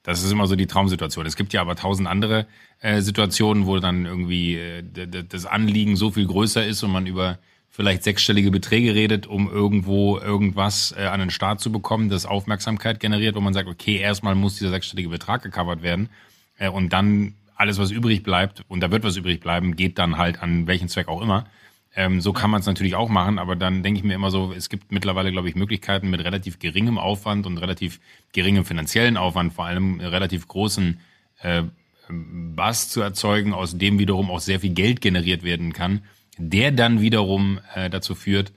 [0.04, 1.26] Das ist immer so die Traumsituation.
[1.26, 2.48] Es gibt ja aber tausend andere
[2.80, 7.40] äh, Situationen, wo dann irgendwie äh, das Anliegen so viel größer ist und man über
[7.70, 13.00] vielleicht sechsstellige Beträge redet, um irgendwo irgendwas äh, an den Start zu bekommen, das Aufmerksamkeit
[13.00, 16.10] generiert, wo man sagt, okay, erstmal muss dieser sechsstellige Betrag gecovert werden
[16.58, 20.18] äh, und dann alles, was übrig bleibt, und da wird was übrig bleiben, geht dann
[20.18, 21.46] halt an welchen Zweck auch immer.
[21.96, 24.54] Ähm, so kann man es natürlich auch machen, aber dann denke ich mir immer so,
[24.54, 28.00] es gibt mittlerweile, glaube ich, Möglichkeiten mit relativ geringem Aufwand und relativ
[28.32, 31.00] geringem finanziellen Aufwand, vor allem relativ großen
[31.42, 31.64] äh,
[32.10, 36.04] Bass zu erzeugen, aus dem wiederum auch sehr viel Geld generiert werden kann,
[36.38, 38.54] der dann wiederum äh, dazu führt,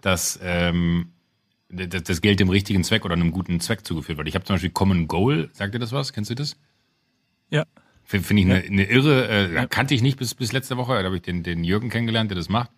[0.00, 1.10] dass ähm,
[1.68, 4.28] das, Geld dem richtigen Zweck oder einem guten Zweck zugeführt wird.
[4.28, 6.12] Ich habe zum Beispiel Common Goal, sagt ihr das was?
[6.12, 6.56] Kennst du das?
[7.50, 7.64] Ja.
[8.04, 9.66] Finde ich eine, eine irre, äh, ja.
[9.66, 12.36] kannte ich nicht bis, bis letzte Woche, da habe ich den, den Jürgen kennengelernt, der
[12.36, 12.70] das macht.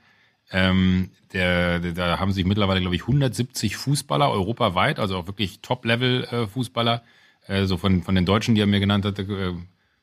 [0.51, 5.61] Ähm, der, der, da haben sich mittlerweile, glaube ich, 170 Fußballer europaweit, also auch wirklich
[5.61, 7.03] Top-Level-Fußballer,
[7.47, 9.53] äh, so von, von den Deutschen, die er mir genannt hatte, äh,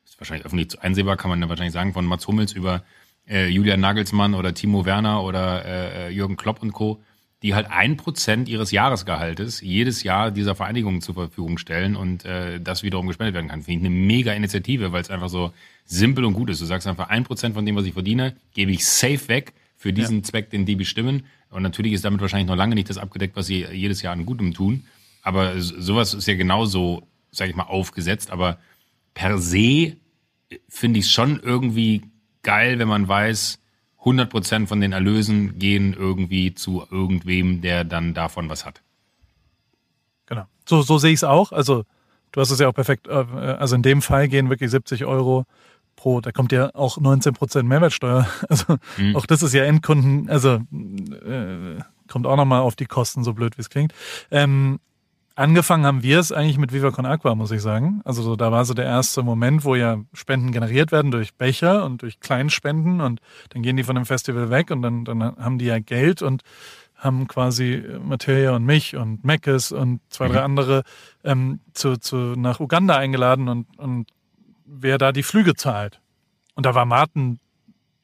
[0.04, 2.82] ist wahrscheinlich öffentlich einsehbar, kann man ja wahrscheinlich sagen, von Mats Hummels über
[3.28, 7.02] äh, Julian Nagelsmann oder Timo Werner oder äh, Jürgen Klopp und Co.,
[7.42, 12.60] die halt ein Prozent ihres Jahresgehaltes jedes Jahr dieser Vereinigung zur Verfügung stellen und äh,
[12.60, 13.62] das wiederum gespendet werden kann.
[13.62, 15.52] Finde ich eine mega Initiative, weil es einfach so
[15.84, 16.60] simpel und gut ist.
[16.60, 19.92] Du sagst einfach, ein Prozent von dem, was ich verdiene, gebe ich safe weg für
[19.92, 20.22] diesen ja.
[20.22, 21.24] Zweck, den die bestimmen.
[21.50, 24.26] Und natürlich ist damit wahrscheinlich noch lange nicht das abgedeckt, was sie jedes Jahr an
[24.26, 24.84] Gutem tun.
[25.22, 28.30] Aber sowas ist ja genauso, sage ich mal, aufgesetzt.
[28.30, 28.58] Aber
[29.14, 29.96] per se
[30.68, 32.02] finde ich es schon irgendwie
[32.42, 33.58] geil, wenn man weiß,
[34.00, 38.82] 100 Prozent von den Erlösen gehen irgendwie zu irgendwem, der dann davon was hat.
[40.26, 40.44] Genau.
[40.64, 41.50] So, so sehe ich es auch.
[41.50, 41.84] Also,
[42.30, 43.08] du hast es ja auch perfekt.
[43.08, 45.44] Äh, also, in dem Fall gehen wirklich 70 Euro
[45.96, 48.26] pro, da kommt ja auch 19 Prozent Mehrwertsteuer.
[48.48, 49.16] Also, mhm.
[49.16, 53.56] auch das ist ja Endkunden, also, äh, kommt auch nochmal auf die Kosten, so blöd
[53.58, 53.92] wie es klingt.
[54.30, 54.78] Ähm,
[55.38, 58.00] Angefangen haben wir es eigentlich mit Viva Con Aqua, muss ich sagen.
[58.06, 61.84] Also so, da war so der erste Moment, wo ja Spenden generiert werden durch Becher
[61.84, 65.58] und durch Kleinspenden und dann gehen die von dem Festival weg und dann, dann haben
[65.58, 66.40] die ja Geld und
[66.94, 70.44] haben quasi Materia und mich und Meckes und zwei, drei mhm.
[70.44, 70.82] andere
[71.22, 74.08] ähm, zu, zu, nach Uganda eingeladen und, und
[74.66, 76.00] wer da die Flüge zahlt.
[76.54, 77.38] Und da war Martin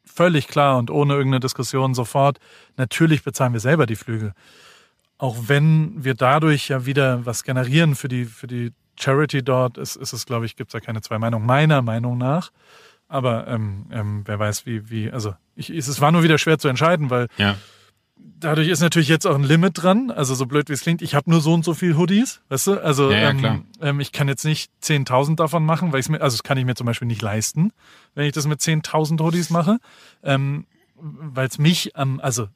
[0.04, 2.38] völlig klar und ohne irgendeine Diskussion sofort,
[2.76, 4.34] natürlich bezahlen wir selber die Flüge
[5.22, 9.94] auch wenn wir dadurch ja wieder was generieren für die, für die Charity dort, ist,
[9.94, 12.50] ist es, glaube ich, gibt es da keine zwei Meinungen, meiner Meinung nach.
[13.06, 16.66] Aber ähm, ähm, wer weiß, wie, wie, also ich, es war nur wieder schwer zu
[16.66, 17.54] entscheiden, weil ja.
[18.40, 20.10] Dadurch ist natürlich jetzt auch ein Limit dran.
[20.10, 22.66] Also so blöd wie es klingt, ich habe nur so und so viel Hoodies, weißt
[22.66, 22.82] du?
[22.82, 26.20] Also ja, ja, ähm, ähm, ich kann jetzt nicht 10.000 davon machen, weil ich mir,
[26.20, 27.72] also das kann ich mir zum Beispiel nicht leisten,
[28.14, 29.78] wenn ich das mit 10.000 Hoodies mache.
[30.22, 30.66] Ähm,
[31.04, 32.46] weil es mich am, also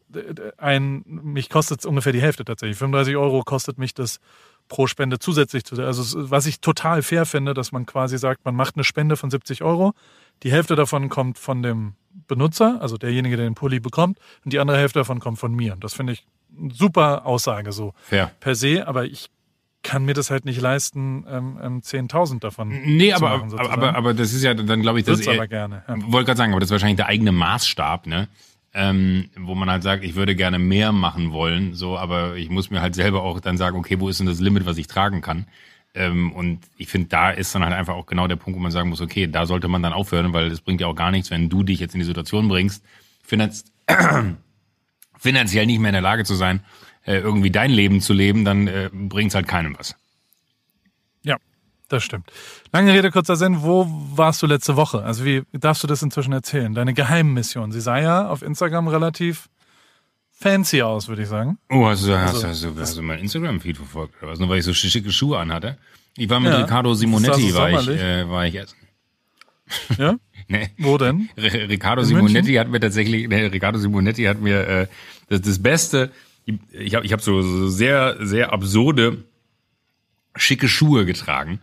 [0.57, 2.79] ein, mich kostet es ungefähr die Hälfte tatsächlich.
[2.79, 4.20] 35 Euro kostet mich das
[4.68, 5.87] pro Spende zusätzlich zu der.
[5.87, 9.31] Also was ich total fair finde, dass man quasi sagt, man macht eine Spende von
[9.31, 9.94] 70 Euro,
[10.42, 11.94] die Hälfte davon kommt von dem
[12.29, 15.77] Benutzer, also derjenige, der den Pulli bekommt, und die andere Hälfte davon kommt von mir.
[15.81, 16.27] Das finde ich
[16.59, 18.31] eine super Aussage so fair.
[18.40, 19.31] per se, aber ich
[19.83, 23.51] kann mir das halt nicht leisten, ähm, ähm, 10.000 davon nee, zu aber, machen.
[23.51, 25.85] Nee, aber, aber, das ist ja dann, glaube ich, das ist aber gerne.
[25.87, 25.94] Ja.
[26.11, 28.29] Wollte gerade sagen, aber das ist wahrscheinlich der eigene Maßstab, ne?
[28.75, 32.68] Ähm, wo man halt sagt, ich würde gerne mehr machen wollen, so, aber ich muss
[32.68, 35.22] mir halt selber auch dann sagen, okay, wo ist denn das Limit, was ich tragen
[35.22, 35.46] kann?
[35.96, 38.70] Ähm, und ich finde, da ist dann halt einfach auch genau der Punkt, wo man
[38.70, 41.30] sagen muss, okay, da sollte man dann aufhören, weil es bringt ja auch gar nichts,
[41.30, 42.85] wenn du dich jetzt in die Situation bringst,
[43.24, 43.64] finanz
[45.18, 46.61] finanziell nicht mehr in der Lage zu sein,
[47.06, 49.96] äh, irgendwie dein Leben zu leben, dann äh, bringt es halt keinem was.
[51.22, 51.37] Ja,
[51.88, 52.30] das stimmt.
[52.72, 55.02] Lange Rede, kurzer Sinn, wo warst du letzte Woche?
[55.02, 56.74] Also wie darfst du das inzwischen erzählen?
[56.74, 57.72] Deine Geheimmission.
[57.72, 59.48] Sie sah ja auf Instagram relativ
[60.38, 61.59] fancy aus, würde ich sagen.
[61.70, 64.38] Oh, hast du, hast, also, hast, du, hast du mein Instagram-Feed verfolgt oder was?
[64.38, 65.79] Nur weil ich so schicke Schuhe anhatte.
[66.16, 68.77] Ich war mit ja, Riccardo Simonetti, war ich, äh, war ich essen.
[69.99, 70.16] Ja?
[70.49, 70.70] nee.
[70.79, 71.29] Wo denn?
[71.37, 72.59] R Riccardo In Simonetti München?
[72.59, 74.87] hat mir tatsächlich, nee, Riccardo Simonetti hat mir äh,
[75.29, 76.11] das, das beste
[76.70, 79.25] ich habe ich hab so, so sehr, sehr absurde,
[80.37, 81.61] schicke Schuhe getragen.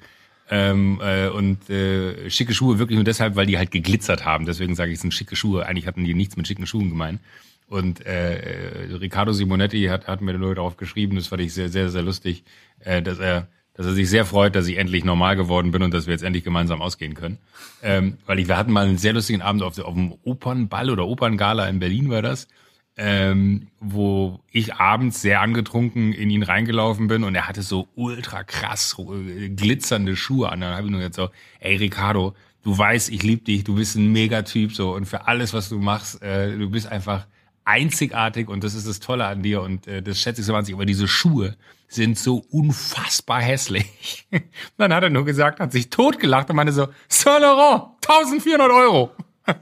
[0.49, 4.45] Ähm, äh, und äh, schicke Schuhe wirklich nur deshalb, weil die halt geglitzert haben.
[4.45, 5.65] Deswegen sage ich, es sind schicke Schuhe.
[5.65, 7.21] Eigentlich hatten die nichts mit schicken Schuhen gemeint.
[7.67, 11.69] Und äh, äh Riccardo Simonetti hat, hat mir nur darauf geschrieben, das fand ich sehr,
[11.69, 12.43] sehr, sehr lustig,
[12.79, 15.91] äh, dass er dass er sich sehr freut, dass ich endlich normal geworden bin und
[15.95, 17.39] dass wir jetzt endlich gemeinsam ausgehen können.
[17.81, 21.07] Ähm, weil ich, wir hatten mal einen sehr lustigen Abend auf, auf dem Opernball oder
[21.07, 22.47] Operngala in Berlin war das
[22.95, 28.43] ähm, wo ich abends sehr angetrunken in ihn reingelaufen bin und er hatte so ultra
[28.43, 30.61] krass äh, glitzernde Schuhe an.
[30.61, 33.95] Dann habe ich nur gesagt so, ey Ricardo, du weißt, ich liebe dich, du bist
[33.95, 37.25] ein Megatyp so und für alles, was du machst, äh, du bist einfach
[37.65, 40.77] einzigartig und das ist das Tolle an dir und äh, das schätze ich so wahnsinnig.
[40.77, 41.55] Aber diese Schuhe
[41.87, 44.27] sind so unfassbar hässlich.
[44.77, 49.11] Dann hat er nur gesagt, hat sich totgelacht und meinte so, Saint Laurent, 1400 Euro.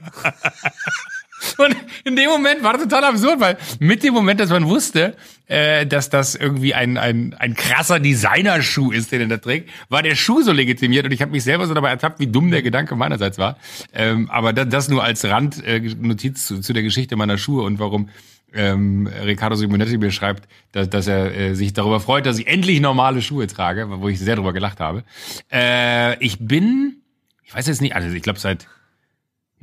[1.58, 5.16] Und in dem Moment war das total absurd, weil mit dem Moment, dass man wusste,
[5.46, 10.02] äh, dass das irgendwie ein, ein, ein krasser Designerschuh ist, den er da trägt, war
[10.02, 12.62] der Schuh so legitimiert und ich habe mich selber so dabei ertappt, wie dumm der
[12.62, 13.56] Gedanke meinerseits war.
[13.92, 18.08] Ähm, aber das, das nur als Randnotiz zu, zu der Geschichte meiner Schuhe und warum
[18.54, 22.80] ähm, Riccardo Simonetti mir schreibt, dass, dass er äh, sich darüber freut, dass ich endlich
[22.80, 25.04] normale Schuhe trage, wo ich sehr darüber gelacht habe.
[25.50, 26.96] Äh, ich bin,
[27.44, 28.68] ich weiß jetzt nicht, also ich glaube seit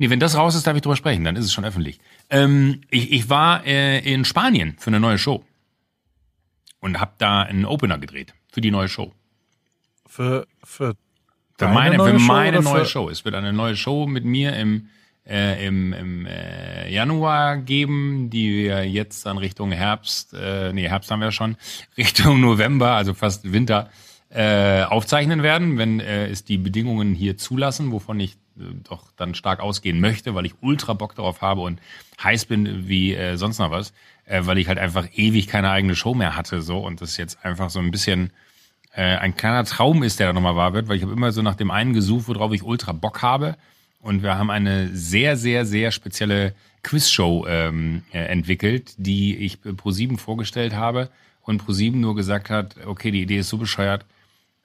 [0.00, 2.00] Nee, wenn das raus ist, darf ich drüber sprechen, dann ist es schon öffentlich.
[2.30, 5.44] Ähm, ich, ich war äh, in Spanien für eine neue Show.
[6.80, 9.12] und habe da einen Opener gedreht für die neue Show.
[10.06, 10.94] Für, für,
[11.58, 13.08] Für meine, neue für Show meine neue für- Show.
[13.10, 14.88] Es wird eine neue Show mit mir im,
[15.28, 21.10] äh, im, im äh, Januar geben, die wir jetzt dann Richtung Herbst, äh, nee, Herbst
[21.10, 21.56] haben wir schon,
[21.98, 23.90] Richtung November, also fast Winter,
[24.30, 28.36] äh, aufzeichnen werden, wenn äh, es die Bedingungen hier zulassen, wovon ich
[28.88, 31.80] doch dann stark ausgehen möchte, weil ich ultra Bock darauf habe und
[32.22, 33.92] heiß bin wie äh, sonst noch was,
[34.26, 37.44] äh, weil ich halt einfach ewig keine eigene Show mehr hatte so und das jetzt
[37.44, 38.30] einfach so ein bisschen
[38.92, 41.42] äh, ein kleiner Traum ist, der da nochmal wahr wird, weil ich habe immer so
[41.42, 43.56] nach dem einen gesucht, worauf ich ultra Bock habe.
[44.00, 50.18] Und wir haben eine sehr, sehr, sehr spezielle Quizshow ähm, äh, entwickelt, die ich Pro7
[50.18, 51.10] vorgestellt habe
[51.42, 54.06] und Pro7 nur gesagt hat, okay, die Idee ist so bescheuert,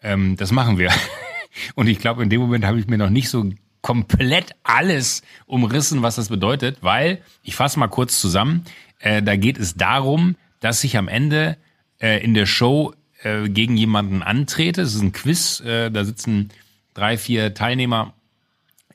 [0.01, 0.91] ähm, das machen wir.
[1.75, 3.49] Und ich glaube, in dem Moment habe ich mir noch nicht so
[3.86, 8.65] komplett alles umrissen, was das bedeutet, weil, ich fasse mal kurz zusammen,
[8.98, 11.56] äh, da geht es darum, dass ich am Ende
[12.02, 14.82] äh, in der Show äh, gegen jemanden antrete.
[14.82, 16.50] Es ist ein Quiz, äh, da sitzen
[16.95, 18.15] drei, vier Teilnehmer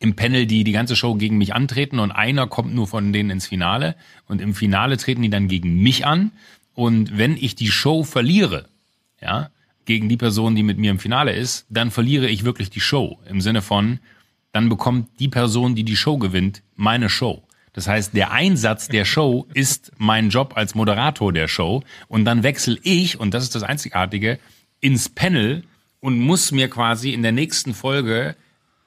[0.00, 3.30] im Panel, die die ganze Show gegen mich antreten und einer kommt nur von denen
[3.30, 3.94] ins Finale
[4.26, 6.32] und im Finale treten die dann gegen mich an
[6.74, 8.68] und wenn ich die Show verliere,
[9.22, 9.50] ja,
[9.84, 13.20] gegen die Person, die mit mir im Finale ist, dann verliere ich wirklich die Show
[13.28, 14.00] im Sinne von
[14.52, 17.42] dann bekommt die Person, die die Show gewinnt, meine Show.
[17.72, 22.42] Das heißt, der Einsatz der Show ist mein Job als Moderator der Show und dann
[22.42, 24.40] wechsle ich, und das ist das Einzigartige,
[24.80, 25.62] ins Panel
[26.00, 28.34] und muss mir quasi in der nächsten Folge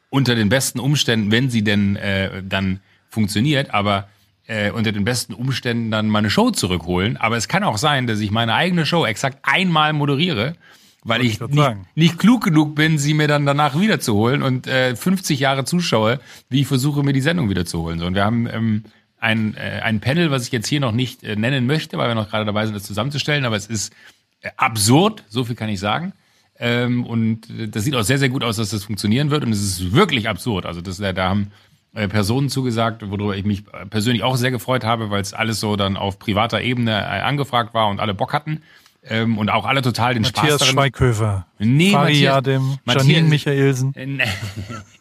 [0.10, 4.10] unter den besten Umständen, wenn sie denn äh, dann funktioniert, aber
[4.48, 7.16] äh, unter den besten Umständen dann meine Show zurückholen.
[7.18, 10.56] Aber es kann auch sein, dass ich meine eigene Show exakt einmal moderiere,
[11.04, 14.96] weil ich ich nicht, nicht klug genug bin, sie mir dann danach wiederzuholen und äh,
[14.96, 18.00] 50 Jahre zuschaue, wie ich versuche, mir die Sendung wiederzuholen.
[18.00, 18.84] So, und wir haben ähm,
[19.20, 22.16] ein, äh, ein Panel, was ich jetzt hier noch nicht äh, nennen möchte, weil wir
[22.16, 23.94] noch gerade dabei sind, das zusammenzustellen, aber es ist
[24.42, 26.14] äh, absurd, so viel kann ich sagen.
[26.58, 29.44] Ähm, und äh, das sieht auch sehr, sehr gut aus, dass das funktionieren wird.
[29.44, 30.66] Und es ist wirklich absurd.
[30.66, 31.52] Also das, äh, da haben
[31.94, 35.60] äh, Personen zugesagt, worüber ich mich äh, persönlich auch sehr gefreut habe, weil es alles
[35.60, 38.62] so dann auf privater Ebene äh, angefragt war und alle Bock hatten.
[39.06, 40.74] Ähm, und auch alle total den Spaß Matthias darin.
[40.76, 43.94] Schweighöfer, Nee, Faria Matthias- dem, Matthias- Janine Michaelsen.
[43.96, 44.26] Äh.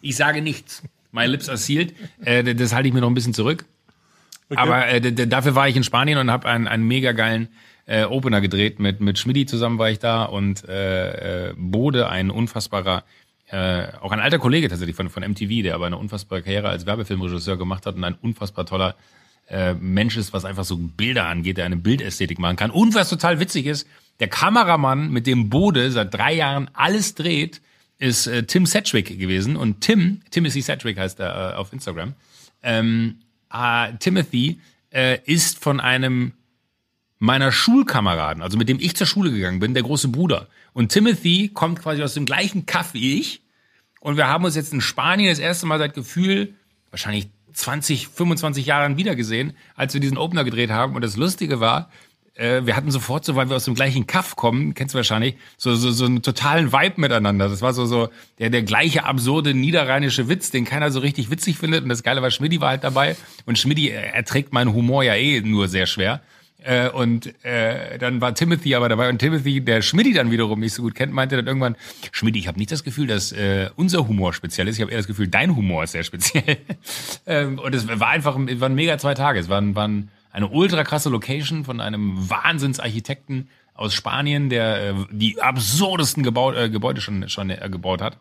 [0.01, 0.83] Ich sage nichts.
[1.11, 1.93] My lips are sealed.
[2.25, 3.65] Äh, das halte ich mir noch ein bisschen zurück.
[4.55, 7.47] Aber äh, dafür war ich in Spanien und habe einen, einen mega geilen
[7.85, 8.79] äh, Opener gedreht.
[8.79, 13.03] Mit, mit Schmidti zusammen war ich da und äh, äh, Bode, ein unfassbarer,
[13.47, 16.85] äh, auch ein alter Kollege tatsächlich von, von MTV, der aber eine unfassbare Karriere als
[16.85, 18.95] Werbefilmregisseur gemacht hat und ein unfassbar toller
[19.47, 22.71] äh, Mensch ist, was einfach so Bilder angeht, der eine Bildästhetik machen kann.
[22.71, 23.87] Und was total witzig ist,
[24.19, 27.61] der Kameramann, mit dem Bode seit drei Jahren alles dreht,
[27.99, 29.55] ist äh, Tim Sedgwick gewesen.
[29.55, 32.13] Und Tim, Timothy Sedgwick heißt er äh, auf Instagram,
[32.61, 33.19] ähm,
[33.51, 34.59] äh, Timothy
[34.91, 36.33] äh, ist von einem
[37.19, 40.47] meiner Schulkameraden, also mit dem ich zur Schule gegangen bin, der große Bruder.
[40.73, 43.41] Und Timothy kommt quasi aus dem gleichen Kaff wie ich.
[44.01, 46.53] Und wir haben uns jetzt in Spanien das erste Mal seit Gefühl,
[46.89, 50.95] wahrscheinlich 20, 25 Jahren wiedergesehen, als wir diesen Opener gedreht haben.
[50.95, 51.89] Und das Lustige war,
[52.35, 55.35] äh, wir hatten sofort so, weil wir aus dem gleichen Kaff kommen, kennst du wahrscheinlich,
[55.57, 57.47] so, so, so einen totalen Vibe miteinander.
[57.49, 61.57] Das war so, so der, der gleiche absurde niederrheinische Witz, den keiner so richtig witzig
[61.57, 61.83] findet.
[61.83, 63.15] Und das Geile war, Schmidti war halt dabei.
[63.45, 66.21] Und Schmidti äh, erträgt meinen Humor ja eh nur sehr schwer.
[66.63, 70.73] Äh, und äh, dann war Timothy aber dabei und Timothy, der Schmidti dann wiederum nicht
[70.73, 71.75] so gut kennt, meinte dann irgendwann,
[72.11, 74.77] Schmidti, ich habe nicht das Gefühl, dass äh, unser Humor speziell ist.
[74.77, 76.57] Ich habe eher das Gefühl, dein Humor ist sehr speziell.
[77.25, 79.39] ähm, und es war einfach, es waren mega zwei Tage.
[79.39, 85.41] Es waren, waren eine ultra krasse Location von einem Wahnsinnsarchitekten aus Spanien, der äh, die
[85.41, 88.17] absurdesten Gebau äh, Gebäude schon, schon äh, gebaut hat.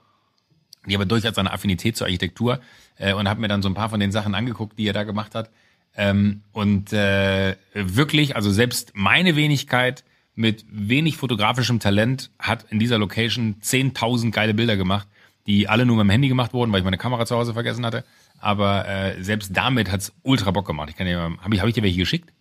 [0.86, 2.60] Die aber durchaus eine Affinität zur Architektur
[2.96, 5.04] äh, und habe mir dann so ein paar von den Sachen angeguckt, die er da
[5.04, 5.50] gemacht hat.
[5.96, 12.98] Ähm, und äh, wirklich, also selbst meine Wenigkeit mit wenig fotografischem Talent hat in dieser
[12.98, 15.06] Location 10.000 geile Bilder gemacht,
[15.46, 17.84] die alle nur mit dem Handy gemacht wurden, weil ich meine Kamera zu Hause vergessen
[17.84, 18.04] hatte.
[18.38, 20.88] Aber äh, selbst damit hat's ultra Bock gemacht.
[20.90, 22.32] Ich kann dir, habe ich, hab ich dir welche geschickt?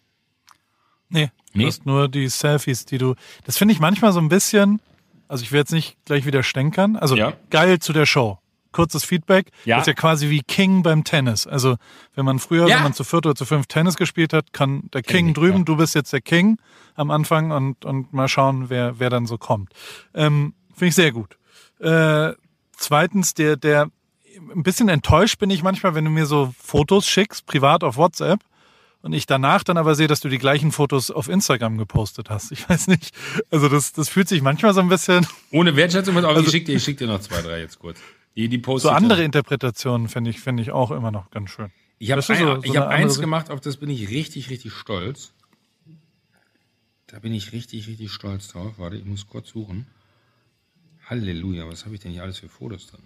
[1.09, 1.63] Nee, Nee?
[1.63, 3.15] du hast nur die Selfies, die du.
[3.43, 4.79] Das finde ich manchmal so ein bisschen.
[5.27, 6.95] Also ich will jetzt nicht gleich wieder stänkern.
[6.95, 7.33] Also Ja.
[7.49, 8.39] geil zu der Show.
[8.71, 9.49] Kurzes Feedback.
[9.65, 9.77] Ja.
[9.77, 11.47] Das ist ja quasi wie King beim Tennis.
[11.47, 11.77] Also
[12.15, 12.77] wenn man früher, Ja.
[12.77, 15.59] wenn man zu viert oder zu fünf Tennis gespielt hat, kann der King ich, drüben,
[15.59, 15.63] ja.
[15.63, 16.57] du bist jetzt der King
[16.95, 19.71] am Anfang und, und mal schauen, wer, wer dann so kommt.
[20.13, 21.37] Ähm, finde ich sehr gut.
[21.79, 22.33] Äh,
[22.77, 23.89] zweitens, der, der
[24.55, 28.39] ein bisschen enttäuscht bin ich manchmal, wenn du mir so Fotos schickst, privat auf WhatsApp,
[29.03, 32.51] und ich danach dann aber sehe, dass du die gleichen Fotos auf Instagram gepostet hast.
[32.51, 33.11] Ich weiß nicht.
[33.49, 36.75] Also das, das fühlt sich manchmal so ein bisschen Ohne Wertschätzung, aber ich schicke dir,
[36.75, 37.99] ich schick dir noch zwei, drei jetzt kurz.
[38.35, 41.71] Die, die so andere Interpretationen finde ich, finde ich auch immer noch ganz schön.
[41.99, 45.33] Ich habe so- so ich hab eins gemacht, auf das bin ich richtig, richtig stolz.
[47.07, 48.75] Da bin ich richtig, richtig stolz drauf.
[48.77, 49.85] Warte, ich muss kurz suchen.
[51.07, 53.01] Halleluja, was habe ich denn hier alles für Fotos drin?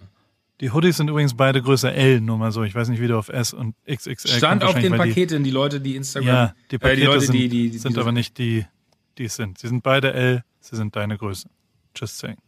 [0.60, 2.62] Die Hoodies sind übrigens beide Größe L, nur mal so.
[2.62, 5.80] Ich weiß nicht, wie du auf S und XXL Stand auf den Paketen, die Leute,
[5.80, 6.24] die Instagram.
[6.24, 8.38] Die, ja, die äh, Pakete die Leute, sind, die, die, die, sind die aber nicht
[8.38, 8.64] die,
[9.18, 9.58] die es sind.
[9.58, 11.50] Sie sind beide L, sie sind deine Größe.
[11.94, 12.38] Just saying.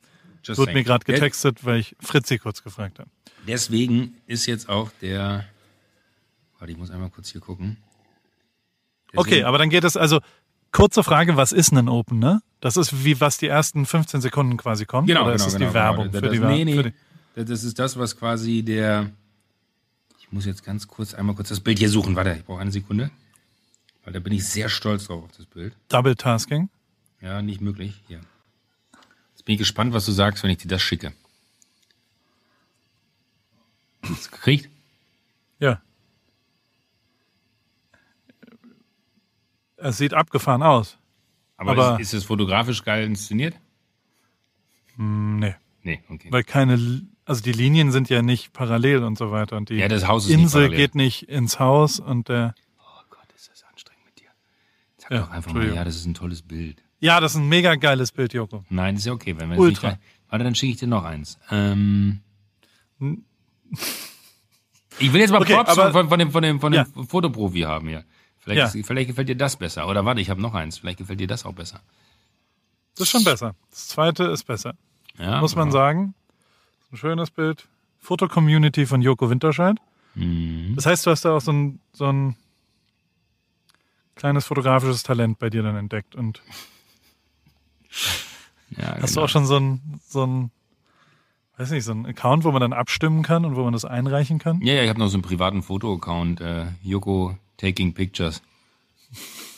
[0.49, 0.78] Just Wurde saying.
[0.78, 3.11] mir gerade getextet, weil ich Fritzi kurz gefragt habe.
[3.46, 5.44] Deswegen ist jetzt auch der.
[6.59, 7.76] Warte, ich muss einmal kurz hier gucken.
[9.14, 10.20] Okay, Deswegen- aber dann geht es also.
[10.70, 12.42] Kurze Frage, was ist ein Open, ne?
[12.61, 15.09] Das ist wie was die ersten 15 Sekunden quasi kommt.
[15.09, 16.18] Genau, oder genau, ist das genau, die Werbung genau.
[16.18, 16.92] für die das, nee, Werbung?
[17.36, 19.11] nee, das ist das, was quasi der.
[20.20, 22.16] Ich muss jetzt ganz kurz einmal kurz das Bild hier suchen.
[22.16, 23.11] Warte, ich brauche eine Sekunde.
[24.05, 25.74] Weil da bin ich sehr stolz drauf auf das Bild.
[25.88, 26.68] Double Tasking.
[27.22, 28.03] Ja, nicht möglich.
[28.09, 28.20] Hier.
[29.49, 31.14] Bin ich gespannt, was du sagst, wenn ich dir das schicke.
[34.03, 34.68] Hast du gekriegt?
[35.59, 35.80] Ja.
[39.78, 40.99] Es sieht abgefahren aus.
[41.57, 43.55] Aber, Aber- ist, ist es fotografisch geil inszeniert?
[44.96, 46.28] Hm, Nee, Nee, okay.
[46.30, 49.57] weil keine, also die Linien sind ja nicht parallel und so weiter.
[49.57, 50.76] Und die Ja, das Haus ist nicht Insel parallel.
[50.76, 52.55] geht nicht ins Haus und der.
[52.80, 54.28] Oh Gott, ist das anstrengend mit dir.
[54.99, 56.82] Sag Ja, doch einfach mal, ja, das ist ein tolles Bild.
[57.01, 58.64] Ja, das ist ein mega geiles Bild, Joko.
[58.70, 59.34] Nein, ist ja okay.
[59.38, 59.90] Wenn wir Ultra.
[59.90, 61.38] Nicht, warte, dann schicke ich dir noch eins.
[61.51, 62.20] Ähm,
[64.99, 67.05] ich will jetzt mal Okay, Props aber- von, von dem, von dem, von dem Ja.
[67.05, 68.05] Fotoprofi haben hier.
[68.38, 68.80] Vielleicht, Ja.
[68.80, 69.86] ist, vielleicht gefällt dir das besser.
[69.88, 70.78] Oder warte, ich habe noch eins.
[70.78, 71.80] Vielleicht gefällt dir das auch besser.
[72.94, 73.55] Das ist schon besser.
[73.70, 74.74] Das zweite ist besser.
[75.18, 76.14] Ja, Muss man sagen.
[76.80, 77.68] Das ist ein schönes Bild.
[78.01, 79.76] Foto-Community von Joko Winterscheid.
[80.14, 80.72] Mhm.
[80.76, 82.36] Das heißt, du hast da auch so ein, so ein
[84.16, 86.14] kleines fotografisches Talent bei dir dann entdeckt.
[86.16, 86.42] Und
[88.76, 89.24] Ja, hast du genau.
[89.24, 90.51] auch schon so ein, so ein,
[91.57, 94.39] weiß nicht, so ein Account, wo man dann abstimmen kann und wo man das einreichen
[94.39, 94.61] kann?
[94.62, 96.41] Ja, ja, ich habe noch so einen privaten Foto-Account.
[96.41, 98.43] Äh, Yoko Taking Pictures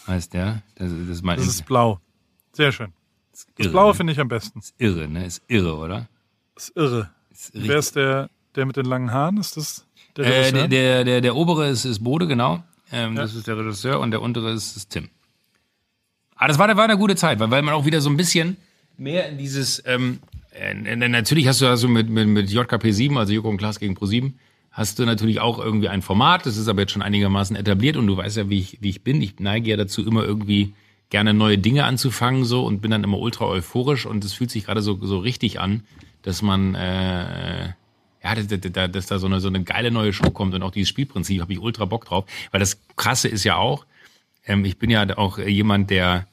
[0.07, 0.62] heißt der.
[0.76, 2.01] Das, das ist mein Das ist blau.
[2.53, 2.93] Sehr schön.
[3.33, 3.95] Das irre, Blaue ne?
[3.95, 4.59] finde ich am besten.
[4.61, 5.24] Ist irre, ne?
[5.26, 6.09] Ist irre, oder?
[6.55, 7.11] Das ist irre.
[7.31, 9.39] Ist Wer ist der, der mit den langen Haaren?
[9.39, 12.62] Ist das der Äh, der, der, der, der obere ist, ist Bode, genau.
[12.93, 13.22] Ähm, Ja.
[13.22, 15.09] Das ist der Regisseur und der untere ist, ist Tim.
[16.41, 18.57] Aber das war, war eine gute Zeit, weil, weil man auch wieder so ein bisschen
[18.97, 20.20] mehr in dieses, ähm,
[20.53, 23.78] äh, äh, natürlich hast du also mit, mit, mit JKP 7, also Joko und Klaas
[23.78, 24.38] gegen Pro 7,
[24.70, 28.07] hast du natürlich auch irgendwie ein Format, das ist aber jetzt schon einigermaßen etabliert und
[28.07, 29.20] du weißt ja, wie ich, wie ich bin.
[29.20, 30.72] Ich neige ja dazu, immer irgendwie
[31.11, 34.64] gerne neue Dinge anzufangen so und bin dann immer ultra euphorisch und es fühlt sich
[34.64, 35.82] gerade so, so richtig an,
[36.22, 37.74] dass man äh,
[38.24, 40.70] ja, dass, dass, dass da so eine, so eine geile neue Show kommt und auch
[40.70, 42.24] dieses Spielprinzip habe ich ultra Bock drauf.
[42.51, 43.84] Weil das Krasse ist ja auch,
[44.47, 46.26] ähm, ich bin ja auch äh, jemand, der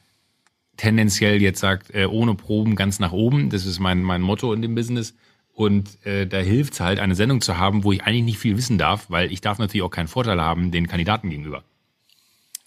[0.76, 3.50] tendenziell jetzt sagt, äh, ohne Proben ganz nach oben.
[3.50, 5.14] Das ist mein, mein Motto in dem Business.
[5.52, 8.78] Und äh, da hilft's halt, eine Sendung zu haben, wo ich eigentlich nicht viel wissen
[8.78, 11.64] darf, weil ich darf natürlich auch keinen Vorteil haben den Kandidaten gegenüber.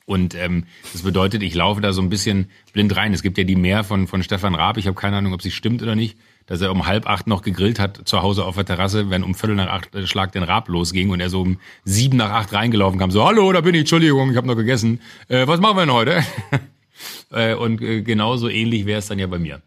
[0.05, 3.13] Und ähm, das bedeutet, ich laufe da so ein bisschen blind rein.
[3.13, 5.51] Es gibt ja die Mehr von, von Stefan Raab, ich habe keine Ahnung, ob sie
[5.51, 6.17] stimmt oder nicht,
[6.47, 9.35] dass er um halb acht noch gegrillt hat zu Hause auf der Terrasse, wenn um
[9.35, 12.53] Viertel nach acht äh, Schlag den Raab losging und er so um sieben nach acht
[12.53, 14.99] reingelaufen kam, so, hallo, da bin ich, Entschuldigung, ich habe noch gegessen.
[15.27, 16.23] Äh, was machen wir denn heute?
[17.31, 19.61] äh, und äh, genauso ähnlich wäre es dann ja bei mir.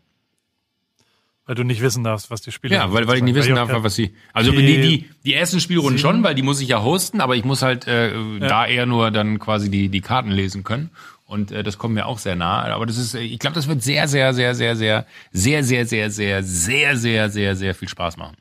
[1.46, 3.68] Weil du nicht wissen darfst, was die Spieler Ja, weil, weil ich nicht wissen darf,
[3.70, 4.14] was sie.
[4.32, 7.36] Also Die- die, die, die ersten Spielrunden schon, weil die muss ich ja hosten, aber
[7.36, 10.88] ich muss halt äh, da eher nur dann quasi die, die Karten lesen können.
[11.26, 12.62] Und äh, das kommt mir auch sehr nah.
[12.64, 15.86] Aber das ist, äh, ich glaube, das wird sehr, sehr, sehr, sehr, sehr, sehr, sehr,
[15.86, 18.36] sehr, sehr, sehr, sehr, sehr, sehr viel Spaß machen.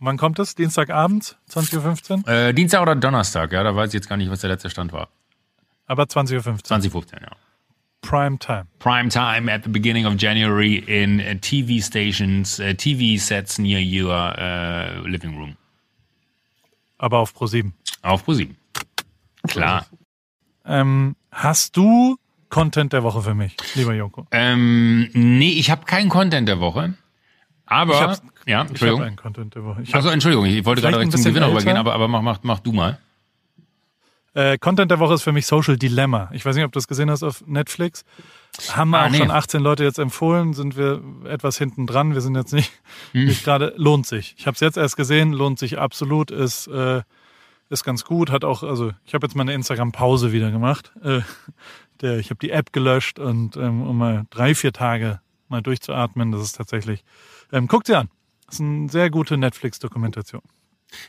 [0.00, 0.54] Wann kommt es?
[0.54, 2.28] Dienstagabend, 20.15 Uhr?
[2.28, 4.92] Äh, Dienstag oder Donnerstag, ja, da weiß ich jetzt gar nicht, was der letzte Stand
[4.92, 5.08] war.
[5.86, 6.58] Aber 20.15 Uhr.
[6.62, 7.30] 2015, ja.
[8.02, 8.66] Prime Time.
[8.80, 13.80] Prime time at the beginning of January in uh, TV stations, uh, TV sets near
[13.80, 15.56] your uh, living room.
[16.98, 17.72] Aber auf Pro 7.
[18.02, 18.56] Auf ProSieben.
[19.48, 19.86] Klar.
[20.66, 22.16] Ähm, hast du
[22.48, 24.26] Content der Woche für mich, lieber Joko?
[24.30, 26.94] Ähm, nee, ich habe keinen Content der Woche.
[27.66, 28.12] Aber, Ich ja,
[28.46, 29.02] Ich habe Entschuldigung.
[29.02, 29.82] einen Content der Woche.
[29.82, 32.60] Ich Achso, Entschuldigung, ich wollte gerade direkt zum Gewinner übergehen, aber, aber mach, mach, mach
[32.60, 32.98] du mal.
[34.34, 36.28] äh, Content der Woche ist für mich Social Dilemma.
[36.32, 38.04] Ich weiß nicht, ob du das gesehen hast auf Netflix.
[38.72, 39.18] Haben wir Ah, auch nee.
[39.18, 42.14] schon 18 Leute jetzt empfohlen, sind wir etwas hinten dran.
[42.14, 42.70] Wir sind jetzt nicht,
[43.12, 43.24] Hm.
[43.26, 44.34] nicht gerade, lohnt sich.
[44.38, 47.02] Ich habe es jetzt erst gesehen, lohnt sich absolut, ist, äh,
[47.70, 48.30] ist ganz gut.
[48.30, 50.92] Hat auch, also ich habe jetzt mal eine Instagram-Pause wieder gemacht.
[51.02, 51.20] Äh,
[52.00, 56.32] der, ich habe die App gelöscht und ähm, um mal drei, vier Tage mal durchzuatmen,
[56.32, 57.04] das ist tatsächlich,
[57.52, 58.08] ähm, guckt sie an.
[58.46, 60.42] Das ist eine sehr gute Netflix-Dokumentation.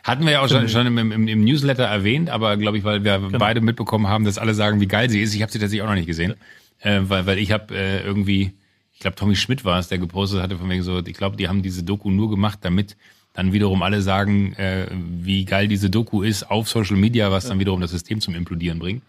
[0.04, 3.04] Hatten wir ja auch schon, schon im, im, im Newsletter erwähnt, aber glaube ich, weil
[3.04, 3.38] wir Genau.
[3.38, 5.36] beide mitbekommen haben, dass alle sagen, wie geil sie ist.
[5.36, 6.36] Ich habe sie tatsächlich auch noch nicht gesehen,
[6.80, 8.54] äh, weil, weil ich habe äh, irgendwie,
[8.94, 11.48] ich glaube Tommy Schmidt war es, der gepostet hatte von wegen so, ich glaube, die
[11.48, 12.98] haben diese Doku nur gemacht, damit
[13.36, 17.60] dann wiederum alle sagen, äh, wie geil diese Doku ist auf Social Media, was dann
[17.60, 19.04] wiederum das System zum Implodieren bringt.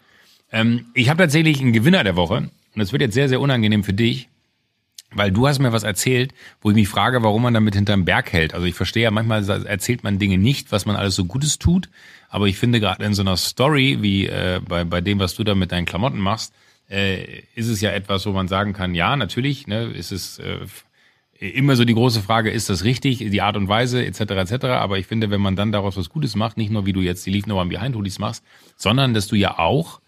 [0.51, 3.83] Ähm, ich habe tatsächlich einen Gewinner der Woche und es wird jetzt sehr, sehr unangenehm
[3.83, 4.27] für dich,
[5.11, 8.33] weil du hast mir was erzählt, wo ich mich frage, warum man damit hinterm Berg
[8.33, 8.53] hält.
[8.53, 11.89] Also ich verstehe ja, manchmal erzählt man Dinge nicht, was man alles so Gutes tut.
[12.29, 15.45] Aber ich finde gerade in so einer Story, wie äh, bei, bei dem, was du
[15.45, 16.53] da mit deinen Klamotten machst,
[16.89, 20.59] äh, ist es ja etwas, wo man sagen kann, ja, natürlich, ne, ist es äh,
[21.39, 24.65] immer so die große Frage, ist das richtig, die Art und Weise, etc., etc.
[24.65, 27.25] Aber ich finde, wenn man dann daraus was Gutes macht, nicht nur wie du jetzt
[27.25, 28.43] die Leave No One Behind Hoodies machst,
[28.75, 30.01] sondern dass du ja auch,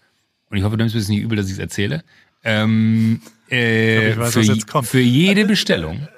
[0.50, 2.02] und ich hoffe, du nimmst es nicht übel, dass ich es erzähle,
[2.42, 6.08] ähm, äh, weiß, für, für jede Bestellung,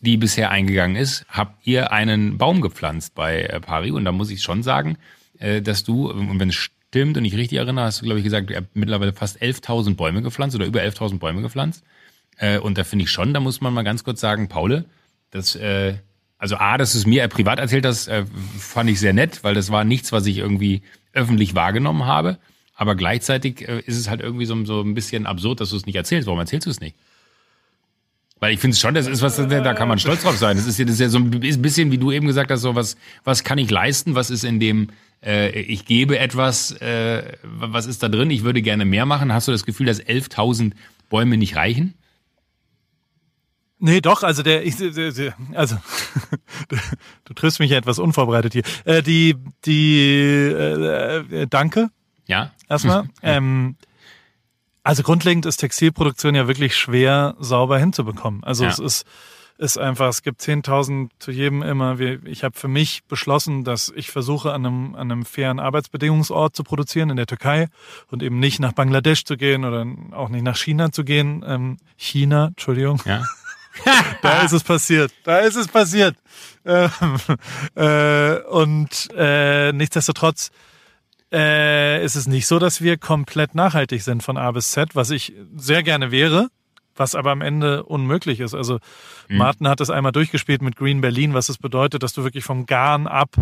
[0.00, 3.90] die bisher eingegangen ist, habt ihr einen Baum gepflanzt bei äh, Pari.
[3.90, 4.96] Und da muss ich schon sagen,
[5.38, 8.24] äh, dass du, und wenn es stimmt und ich richtig erinnere, hast du, glaube ich,
[8.24, 11.84] gesagt, ihr habt mittlerweile fast 11.000 Bäume gepflanzt oder über 11.000 Bäume gepflanzt.
[12.40, 14.86] Äh, und da finde ich schon, da muss man mal ganz kurz sagen, Paul,
[15.30, 15.94] das, äh,
[16.38, 18.24] also A, dass es mir privat erzählt hast, äh,
[18.58, 20.82] fand ich sehr nett, weil das war nichts, was ich irgendwie
[21.12, 22.38] öffentlich wahrgenommen habe.
[22.74, 25.84] Aber gleichzeitig äh, ist es halt irgendwie so, so ein bisschen absurd, dass du es
[25.84, 26.26] nicht erzählst.
[26.26, 26.96] Warum erzählst du es nicht?
[28.38, 30.56] Weil ich finde es schon, das ist was, da kann man stolz drauf sein.
[30.56, 32.74] Das ist ja, das ist ja so ein bisschen, wie du eben gesagt hast, so
[32.74, 34.14] was, was kann ich leisten?
[34.14, 34.88] Was ist in dem,
[35.22, 38.30] äh, ich gebe etwas, äh, was ist da drin?
[38.30, 39.30] Ich würde gerne mehr machen.
[39.34, 40.72] Hast du das Gefühl, dass 11.000
[41.10, 41.92] Bäume nicht reichen?
[43.80, 44.74] Nee, doch, also der, ich,
[45.54, 45.76] also
[47.24, 48.62] du triffst mich ja etwas unvorbereitet hier.
[48.84, 51.90] Äh, die, die, äh, äh danke
[52.30, 52.52] ja.
[52.68, 53.08] Erstmal.
[53.22, 53.76] ähm,
[54.84, 58.44] also grundlegend ist Textilproduktion ja wirklich schwer sauber hinzubekommen.
[58.44, 58.70] Also ja.
[58.70, 59.04] es ist,
[59.58, 61.98] ist einfach, es gibt 10.000 zu jedem immer.
[61.98, 66.62] Ich habe für mich beschlossen, dass ich versuche, an einem, an einem fairen Arbeitsbedingungsort zu
[66.62, 67.68] produzieren in der Türkei
[68.10, 71.44] und eben nicht nach Bangladesch zu gehen oder auch nicht nach China zu gehen.
[71.46, 73.02] Ähm, China, Entschuldigung.
[73.04, 73.24] Ja.
[74.22, 75.12] da ist es passiert.
[75.24, 76.16] Da ist es passiert.
[76.64, 76.90] Ähm,
[77.74, 80.50] äh, und äh, nichtsdestotrotz
[81.32, 85.10] äh, ist es nicht so, dass wir komplett nachhaltig sind von A bis Z, was
[85.10, 86.48] ich sehr gerne wäre,
[86.96, 88.54] was aber am Ende unmöglich ist.
[88.54, 88.80] Also
[89.28, 89.38] mhm.
[89.38, 92.66] Martin hat es einmal durchgespielt mit Green Berlin, was es bedeutet, dass du wirklich vom
[92.66, 93.36] Garn ab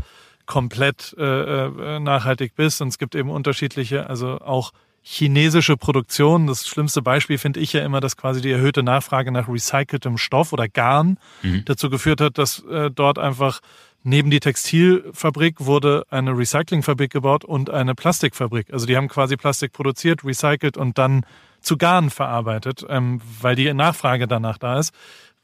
[0.46, 2.80] komplett äh, äh, nachhaltig bist.
[2.82, 4.72] Und es gibt eben unterschiedliche, also auch
[5.02, 6.46] chinesische Produktion.
[6.46, 10.52] Das schlimmste Beispiel finde ich ja immer, dass quasi die erhöhte Nachfrage nach recyceltem Stoff
[10.52, 11.64] oder Garn mhm.
[11.64, 13.60] dazu geführt hat, dass äh, dort einfach
[14.04, 18.72] Neben die Textilfabrik wurde eine Recyclingfabrik gebaut und eine Plastikfabrik.
[18.72, 21.26] Also die haben quasi Plastik produziert, recycelt und dann
[21.60, 24.94] zu Garn verarbeitet, ähm, weil die Nachfrage danach da ist,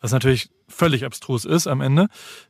[0.01, 2.07] was natürlich völlig abstrus ist am Ende.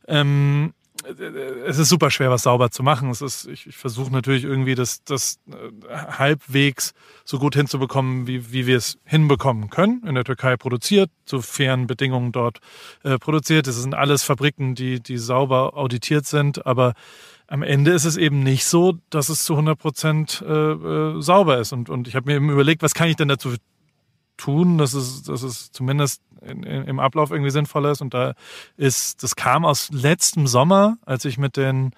[0.07, 0.73] Ähm,
[1.03, 3.09] es ist super schwer, was sauber zu machen.
[3.09, 6.93] Es ist, ich, ich versuche natürlich irgendwie das, das äh, halbwegs
[7.25, 10.03] so gut hinzubekommen, wie, wie wir es hinbekommen können.
[10.07, 12.59] In der Türkei produziert, zu fairen Bedingungen dort
[13.03, 13.67] äh, produziert.
[13.67, 16.93] Es sind alles Fabriken, die, die sauber auditiert sind, aber
[17.47, 21.59] am Ende ist es eben nicht so, dass es zu 100 Prozent äh, äh, sauber
[21.59, 21.73] ist.
[21.73, 23.53] Und, und ich habe mir eben überlegt, was kann ich denn dazu
[24.37, 28.01] tun, dass es, dass es zumindest in, in, im Ablauf irgendwie sinnvoller ist.
[28.01, 28.33] Und da
[28.77, 31.91] ist, das kam aus letztem Sommer, als ich mit den,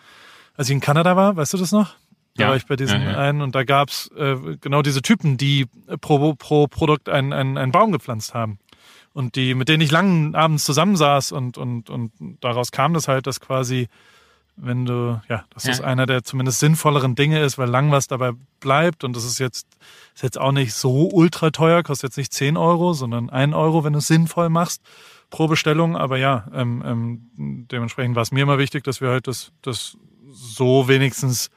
[0.55, 1.95] als ich in Kanada war, weißt du das noch?
[2.35, 2.49] Da ja.
[2.49, 3.17] war ich bei diesem ja, ja.
[3.17, 5.65] einen und da gab's äh, genau diese Typen, die
[6.01, 8.59] pro, pro Produkt einen, einen, einen Baum gepflanzt haben.
[9.13, 13.25] Und die, mit denen ich langen abends zusammensaß und, und, und daraus kam das halt,
[13.25, 13.87] dass quasi
[14.57, 15.71] wenn du, ja, dass ja.
[15.71, 19.39] das einer der zumindest sinnvolleren Dinge ist, weil lang was dabei bleibt und das ist
[19.39, 19.67] jetzt,
[20.15, 23.83] ist jetzt auch nicht so ultra teuer, kostet jetzt nicht 10 Euro, sondern 1 Euro,
[23.83, 24.81] wenn du es sinnvoll machst
[25.29, 25.95] pro Bestellung.
[25.95, 29.97] Aber ja, ähm, ähm, dementsprechend war es mir immer wichtig, dass wir halt das, das
[30.31, 31.51] so wenigstens,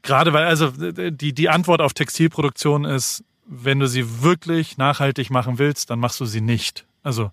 [0.00, 5.58] gerade weil, also die, die Antwort auf Textilproduktion ist, wenn du sie wirklich nachhaltig machen
[5.58, 6.86] willst, dann machst du sie nicht.
[7.02, 7.30] Also,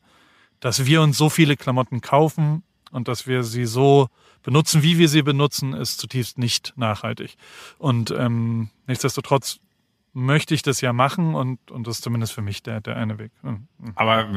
[0.59, 4.09] dass wir uns so viele Klamotten kaufen und dass wir sie so
[4.43, 7.35] benutzen, wie wir sie benutzen, ist zutiefst nicht nachhaltig.
[7.77, 9.59] Und ähm, nichtsdestotrotz
[10.13, 13.19] möchte ich das ja machen und, und das ist zumindest für mich der, der eine
[13.19, 13.31] Weg.
[13.43, 13.67] Mhm.
[13.95, 14.27] Aber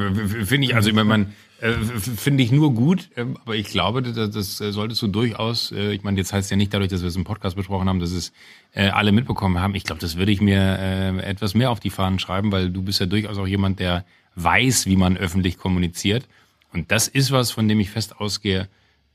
[0.45, 4.31] finde ich, also ich meine, äh, finde ich nur gut, äh, aber ich glaube, das,
[4.31, 7.15] das solltest du durchaus, äh, ich meine, jetzt heißt ja nicht dadurch, dass wir es
[7.15, 8.33] im Podcast besprochen haben, dass es
[8.73, 9.73] äh, alle mitbekommen haben.
[9.75, 12.83] Ich glaube, das würde ich mir äh, etwas mehr auf die Fahnen schreiben, weil du
[12.83, 16.27] bist ja durchaus auch jemand, der weiß, wie man öffentlich kommuniziert.
[16.73, 18.67] Und das ist was, von dem ich fest ausgehe,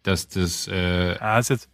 [0.02, 0.68] dass das.
[0.68, 1.68] Äh, ja, ist jetzt.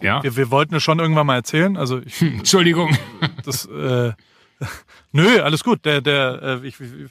[0.00, 0.22] Ja.
[0.22, 1.76] Wir, wir wollten es schon irgendwann mal erzählen.
[1.76, 2.96] Also ich, Entschuldigung.
[3.44, 3.66] Das.
[3.66, 4.12] Äh,
[5.12, 5.84] nö, alles gut.
[5.84, 7.08] Der, der, äh, ich, wir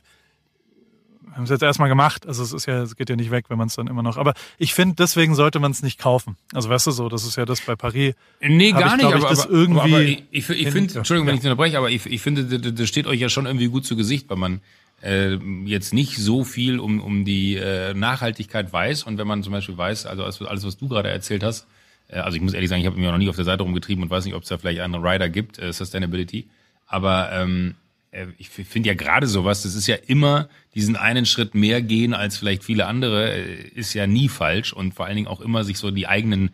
[1.36, 2.28] haben es jetzt erstmal gemacht.
[2.28, 4.18] Also es ist ja, es geht ja nicht weg, wenn man es dann immer noch.
[4.18, 6.38] Aber ich finde, deswegen sollte man es nicht kaufen.
[6.54, 8.16] Also weißt du so, das ist ja das bei Paris.
[8.42, 9.16] Nee, gar ich, nicht.
[9.16, 12.22] Ich, aber, irgendwie aber ich, ich, ich finde, Entschuldigung, wenn ich unterbreche, aber ich, ich
[12.22, 14.62] finde, das steht euch ja schon irgendwie gut zu Gesicht, weil man
[15.02, 15.36] äh,
[15.66, 19.04] jetzt nicht so viel um, um die äh, Nachhaltigkeit weiß.
[19.04, 21.68] Und wenn man zum Beispiel weiß, also alles, was du gerade erzählt hast,
[22.08, 24.04] äh, also ich muss ehrlich sagen, ich habe mir noch nie auf der Seite rumgetrieben
[24.04, 26.50] und weiß nicht, ob es da vielleicht einen Rider gibt, äh, Sustainability.
[26.86, 27.76] Aber ähm,
[28.12, 32.14] äh, ich finde ja gerade sowas, das ist ja immer diesen einen Schritt mehr gehen
[32.14, 35.64] als vielleicht viele andere, äh, ist ja nie falsch und vor allen Dingen auch immer
[35.64, 36.52] sich so die eigenen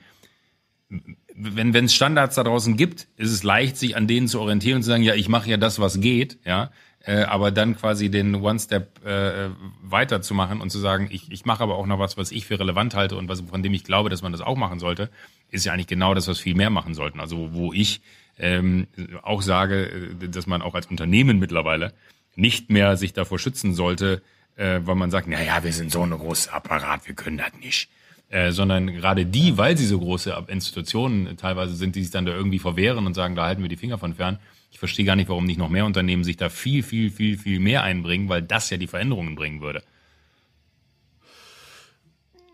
[1.36, 4.78] wenn wenn es Standards da draußen gibt, ist es leicht, sich an denen zu orientieren
[4.78, 6.72] und zu sagen, ja, ich mache ja das, was geht, ja,
[7.06, 9.50] äh, aber dann quasi den One-Step äh,
[9.84, 12.96] weiterzumachen und zu sagen, ich, ich mache aber auch noch was, was ich für relevant
[12.96, 15.10] halte und was, von dem ich glaube, dass man das auch machen sollte,
[15.52, 17.20] ist ja eigentlich genau das, was viel mehr machen sollten.
[17.20, 18.02] Also wo ich
[18.40, 18.88] ähm,
[19.22, 21.94] auch sage, äh, dass man auch als Unternehmen mittlerweile
[22.36, 24.24] nicht mehr sich davor schützen sollte,
[24.56, 27.54] äh, weil man sagt, na ja, wir sind so ein großes Apparat, wir können das
[27.62, 27.90] nicht.
[28.30, 32.34] Äh, sondern gerade die, weil sie so große Institutionen teilweise sind, die sich dann da
[32.34, 34.40] irgendwie verwehren und sagen, da halten wir die Finger von fern.
[34.76, 37.62] Ich verstehe gar nicht, warum nicht noch mehr Unternehmen sich da viel, viel, viel, viel
[37.62, 39.82] mehr einbringen, weil das ja die Veränderungen bringen würde.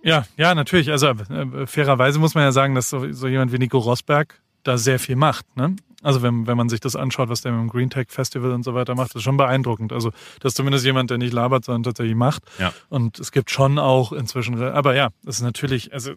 [0.03, 0.91] Ja, ja, natürlich.
[0.91, 4.77] Also äh, fairerweise muss man ja sagen, dass so, so jemand wie Nico Rosberg da
[4.77, 5.47] sehr viel macht.
[5.57, 5.75] Ne?
[6.03, 8.61] Also wenn, wenn man sich das anschaut, was der mit dem Green Tech Festival und
[8.61, 9.91] so weiter macht, ist schon beeindruckend.
[9.91, 10.11] Also
[10.41, 12.43] das ist zumindest jemand, der nicht labert, sondern tatsächlich macht.
[12.59, 12.71] Ja.
[12.89, 16.11] Und es gibt schon auch inzwischen, aber ja, das ist natürlich, also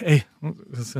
[0.00, 0.98] ey, das ist,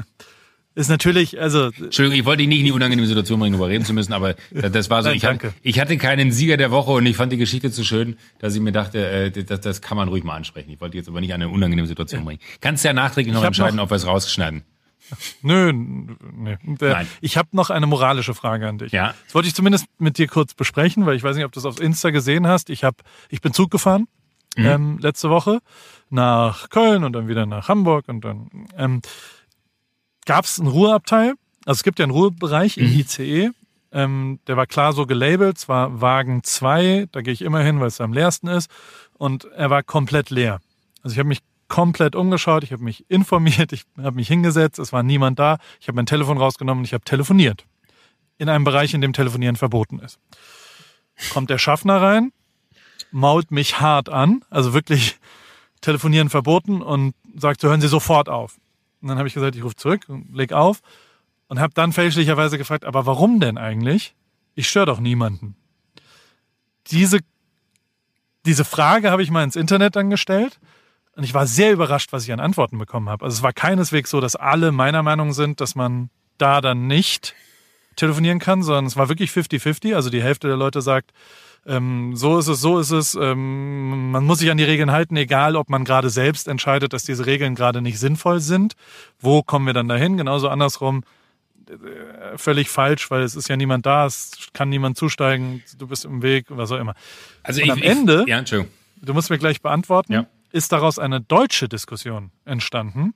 [0.75, 1.71] ist natürlich, also.
[1.79, 4.35] Entschuldigung, ich wollte dich nicht in die unangenehme Situation bringen, darüber reden zu müssen, aber
[4.51, 7.37] das war so, ich hatte, ich hatte keinen Sieger der Woche und ich fand die
[7.37, 10.71] Geschichte zu schön, dass ich mir dachte, äh, das, das kann man ruhig mal ansprechen.
[10.71, 12.41] Ich wollte jetzt aber nicht eine unangenehme Situation bringen.
[12.61, 14.63] Kannst ja nachträglich noch entscheiden, noch, ob wir es rausschneiden.
[15.43, 16.57] Nö, nee.
[16.63, 18.93] Der, ich habe noch eine moralische Frage an dich.
[18.93, 19.15] Ja.
[19.25, 21.65] Das wollte ich zumindest mit dir kurz besprechen, weil ich weiß nicht, ob du das
[21.65, 22.71] auf Insta gesehen hast.
[22.71, 24.07] Ich hab, ich bin Zug gefahren
[24.57, 24.67] mhm.
[24.67, 25.61] ähm, letzte Woche
[26.11, 29.01] nach Köln und dann wieder nach Hamburg und dann ähm,
[30.27, 31.35] gab es einen Ruheabteil.
[31.65, 33.01] Also es gibt ja einen Ruhebereich im mhm.
[33.01, 33.51] ICE.
[33.93, 37.81] Ähm, der war klar so gelabelt, es war Wagen 2, da gehe ich immer hin,
[37.81, 38.71] weil es am leersten ist.
[39.15, 40.61] Und er war komplett leer.
[41.03, 44.93] Also ich habe mich komplett umgeschaut, ich habe mich informiert, ich habe mich hingesetzt, es
[44.93, 47.65] war niemand da, ich habe mein Telefon rausgenommen und ich habe telefoniert.
[48.39, 50.19] In einem Bereich, in dem Telefonieren verboten ist.
[51.33, 52.33] Kommt der Schaffner rein,
[53.11, 55.17] mault mich hart an, also wirklich
[55.81, 58.57] telefonieren verboten und sagt, so hören Sie sofort auf.
[59.01, 60.83] Und dann habe ich gesagt, ich rufe zurück und leg auf
[61.49, 64.15] und habe dann fälschlicherweise gefragt, aber warum denn eigentlich?
[64.55, 65.57] Ich störe doch niemanden.
[66.89, 67.21] Diese,
[68.47, 70.61] diese Frage habe ich mal ins Internet dann gestellt
[71.17, 73.25] und ich war sehr überrascht, was ich an Antworten bekommen habe.
[73.25, 77.35] Also es war keineswegs so, dass alle meiner Meinung sind, dass man da dann nicht
[77.97, 79.95] telefonieren kann, sondern es war wirklich 50-50.
[79.95, 81.13] Also die Hälfte der Leute sagt,
[81.67, 83.15] ähm, so ist es, so ist es.
[83.15, 87.05] Ähm, man muss sich an die Regeln halten, egal ob man gerade selbst entscheidet, dass
[87.05, 88.75] diese Regeln gerade nicht sinnvoll sind.
[89.19, 90.17] Wo kommen wir dann dahin?
[90.17, 91.03] Genauso andersrum.
[91.69, 96.05] Äh, völlig falsch, weil es ist ja niemand da, es kann niemand zusteigen, du bist
[96.05, 96.95] im Weg, was auch immer.
[97.43, 100.99] Also Und ich, am Ende, ich, ja, du musst mir gleich beantworten, Ja ist daraus
[100.99, 103.15] eine deutsche Diskussion entstanden,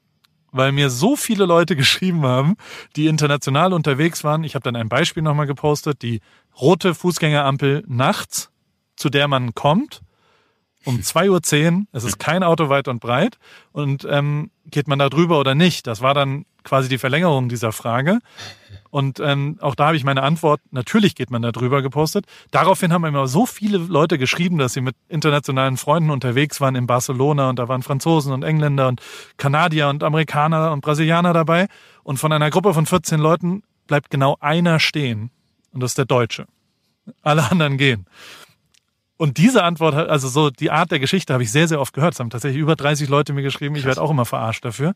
[0.54, 2.56] weil mir so viele Leute geschrieben haben,
[2.96, 4.44] die international unterwegs waren.
[4.44, 6.20] Ich habe dann ein Beispiel nochmal gepostet, die
[6.58, 8.50] rote Fußgängerampel nachts,
[8.96, 10.02] zu der man kommt,
[10.84, 13.38] um 2.10 Uhr, es ist kein Auto weit und breit
[13.72, 15.86] und ähm, geht man da drüber oder nicht?
[15.86, 18.20] Das war dann quasi die Verlängerung dieser Frage.
[18.94, 22.26] Und ähm, auch da habe ich meine Antwort, natürlich geht man da drüber gepostet.
[22.52, 26.86] Daraufhin haben immer so viele Leute geschrieben, dass sie mit internationalen Freunden unterwegs waren in
[26.86, 29.00] Barcelona und da waren Franzosen und Engländer und
[29.36, 31.66] Kanadier und Amerikaner und Brasilianer dabei.
[32.04, 35.32] Und von einer Gruppe von 14 Leuten bleibt genau einer stehen.
[35.72, 36.46] Und das ist der Deutsche.
[37.22, 38.06] Alle anderen gehen.
[39.16, 42.14] Und diese Antwort, also so die Art der Geschichte habe ich sehr, sehr oft gehört.
[42.14, 43.74] Es haben tatsächlich über 30 Leute mir geschrieben.
[43.74, 44.94] Ich werde auch immer verarscht dafür.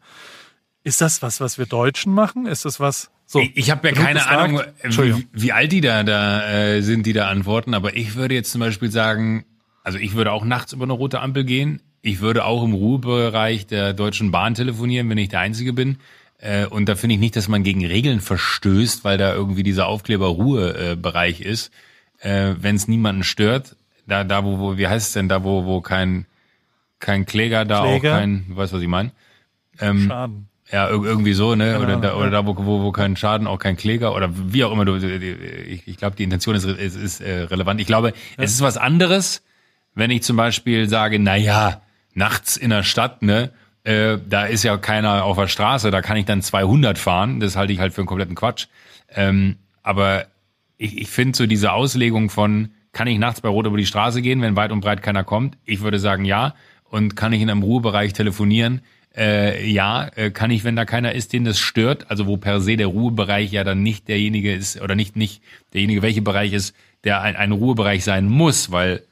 [0.84, 2.46] Ist das was, was wir Deutschen machen?
[2.46, 6.02] Ist das was, so, ich ich habe ja keine Ahnung, wie, wie, alt die da,
[6.02, 9.44] da äh, sind, die da antworten, aber ich würde jetzt zum Beispiel sagen,
[9.84, 11.82] also ich würde auch nachts über eine rote Ampel gehen.
[12.00, 15.98] Ich würde auch im Ruhebereich der Deutschen Bahn telefonieren, wenn ich der Einzige bin.
[16.38, 19.88] Äh, und da finde ich nicht, dass man gegen Regeln verstößt, weil da irgendwie dieser
[19.88, 21.70] Aufkleber Ruhebereich äh, ist.
[22.20, 23.76] Äh, wenn es niemanden stört,
[24.06, 26.24] da, da wo, wo, wie heißt es denn, da wo, wo kein,
[26.98, 28.14] kein Kläger, da Kläger.
[28.14, 29.12] auch kein, du weißt, was ich meine?
[29.80, 30.48] Ähm, Schaden.
[30.70, 31.72] Ja, irgendwie so, ne?
[31.72, 34.72] Genau, oder da, oder da wo, wo, kein Schaden, auch kein Kläger oder wie auch
[34.72, 34.96] immer du.
[34.96, 37.80] Ich, ich glaube, die Intention ist, ist, ist äh, relevant.
[37.80, 38.14] Ich glaube, ja.
[38.36, 39.42] es ist was anderes,
[39.94, 41.80] wenn ich zum Beispiel sage, na ja,
[42.12, 43.50] nachts in der Stadt, ne?
[43.84, 47.40] Äh, da ist ja keiner auf der Straße, da kann ich dann 200 fahren.
[47.40, 48.66] Das halte ich halt für einen kompletten Quatsch.
[49.14, 50.26] Ähm, aber
[50.76, 54.20] ich, ich finde so diese Auslegung von, kann ich nachts bei Rot über die Straße
[54.20, 55.56] gehen, wenn weit und breit keiner kommt?
[55.64, 56.54] Ich würde sagen, ja.
[56.84, 58.82] Und kann ich in einem Ruhebereich telefonieren?
[59.16, 62.60] Äh, ja, äh, kann ich, wenn da keiner ist, den das stört, also wo per
[62.60, 65.42] se der Ruhebereich ja dann nicht derjenige ist oder nicht nicht
[65.72, 69.02] derjenige, welche Bereich ist, der ein, ein Ruhebereich sein muss, weil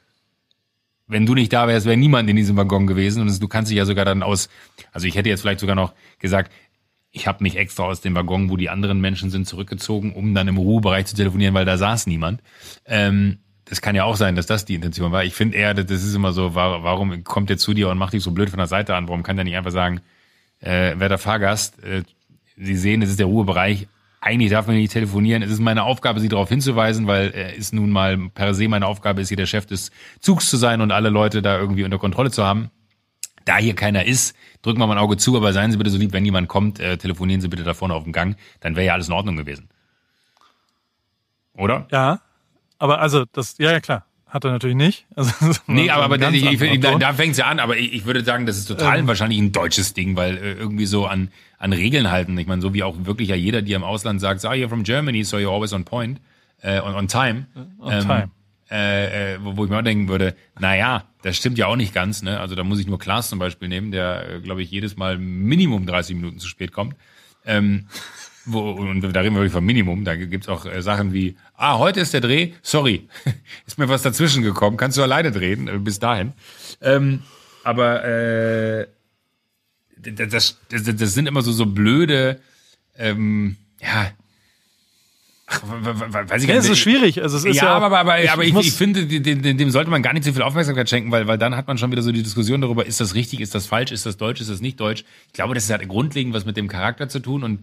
[1.07, 3.77] wenn du nicht da wärst, wäre niemand in diesem Waggon gewesen und du kannst dich
[3.77, 4.49] ja sogar dann aus,
[4.91, 6.51] also ich hätte jetzt vielleicht sogar noch gesagt,
[7.11, 10.47] ich habe mich extra aus dem Waggon, wo die anderen Menschen sind, zurückgezogen, um dann
[10.47, 12.41] im Ruhebereich zu telefonieren, weil da saß niemand.
[12.85, 13.39] Ähm,
[13.69, 15.23] das kann ja auch sein, dass das die Intention war.
[15.23, 18.23] Ich finde eher, das ist immer so, warum kommt der zu dir und macht dich
[18.23, 19.07] so blöd von der Seite an?
[19.07, 20.01] Warum kann der nicht einfach sagen,
[20.59, 22.03] äh, wer der Fahrgast, äh,
[22.59, 23.87] Sie sehen, das ist der Ruhebereich.
[24.19, 25.43] Eigentlich darf man nicht telefonieren.
[25.43, 28.87] Es ist meine Aufgabe, Sie darauf hinzuweisen, weil er ist nun mal per se meine
[28.87, 31.99] Aufgabe, ist hier der Chef des Zugs zu sein und alle Leute da irgendwie unter
[31.99, 32.71] Kontrolle zu haben.
[33.45, 35.97] Da hier keiner ist, drücken wir mal ein Auge zu, aber seien Sie bitte so
[35.97, 38.87] lieb, wenn jemand kommt, äh, telefonieren Sie bitte da vorne auf dem Gang, dann wäre
[38.87, 39.69] ja alles in Ordnung gewesen.
[41.53, 41.87] Oder?
[41.91, 42.21] Ja,
[42.79, 44.05] aber also das, ja, ja klar.
[44.27, 45.05] Hat er natürlich nicht.
[45.15, 45.31] Also,
[45.67, 48.23] nee, aber, aber ich, ich, da, da fängt es ja an, aber ich, ich würde
[48.23, 49.07] sagen, das ist total ähm.
[49.07, 52.37] wahrscheinlich ein deutsches Ding, weil äh, irgendwie so an, an Regeln halten.
[52.37, 54.83] Ich meine, so wie auch wirklich ja jeder, der im Ausland sagt, ah, you're from
[54.83, 56.19] Germany, so you're always on point,
[56.61, 57.47] äh, on, on time.
[57.79, 58.31] On ähm, time.
[58.69, 61.77] Äh, äh, wo, wo ich mir auch denken würde, na ja, das stimmt ja auch
[61.77, 62.21] nicht ganz.
[62.21, 62.37] Ne?
[62.37, 65.17] Also da muss ich nur Klaas zum Beispiel nehmen, der, äh, glaube ich, jedes Mal
[65.17, 66.95] Minimum 30 Minuten zu spät kommt.
[67.45, 67.87] Ähm,
[68.47, 71.77] wo, und da reden wir wirklich vom Minimum, da gibt's auch äh, Sachen wie, ah,
[71.77, 73.07] heute ist der Dreh, sorry,
[73.67, 76.33] ist mir was dazwischen gekommen, kannst du alleine drehen, äh, bis dahin.
[76.81, 77.21] Ähm,
[77.63, 78.87] aber äh,
[79.97, 82.39] das, das, das sind immer so, so blöde,
[82.97, 84.11] ähm, ja,
[85.49, 87.21] Ach, weiß ich ja, es ist schwierig.
[87.23, 89.89] Also es ist ja, ja aber, aber, ich, aber ich, ich, finde, dem, dem sollte
[89.89, 92.11] man gar nicht so viel Aufmerksamkeit schenken, weil, weil dann hat man schon wieder so
[92.11, 94.77] die Diskussion darüber, ist das richtig, ist das falsch, ist das deutsch, ist das nicht
[94.77, 95.05] deutsch.
[95.27, 97.59] Ich glaube, das hat grundlegend was mit dem Charakter zu tun und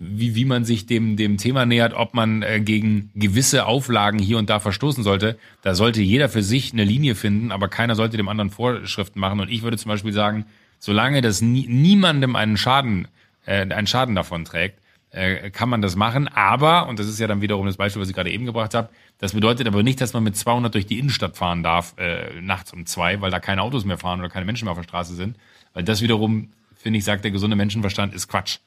[0.00, 4.38] wie, wie man sich dem, dem Thema nähert, ob man äh, gegen gewisse Auflagen hier
[4.38, 5.36] und da verstoßen sollte.
[5.62, 9.40] Da sollte jeder für sich eine Linie finden, aber keiner sollte dem anderen Vorschriften machen.
[9.40, 10.46] Und ich würde zum Beispiel sagen,
[10.78, 13.08] solange das nie, niemandem einen Schaden,
[13.44, 14.78] äh, einen Schaden davon trägt,
[15.10, 16.28] äh, kann man das machen.
[16.28, 18.90] Aber, und das ist ja dann wiederum das Beispiel, was ich gerade eben gebracht habe,
[19.18, 22.72] das bedeutet aber nicht, dass man mit 200 durch die Innenstadt fahren darf, äh, nachts
[22.72, 25.16] um zwei, weil da keine Autos mehr fahren oder keine Menschen mehr auf der Straße
[25.16, 25.36] sind.
[25.74, 28.58] Weil das wiederum, finde ich, sagt der gesunde Menschenverstand, ist Quatsch.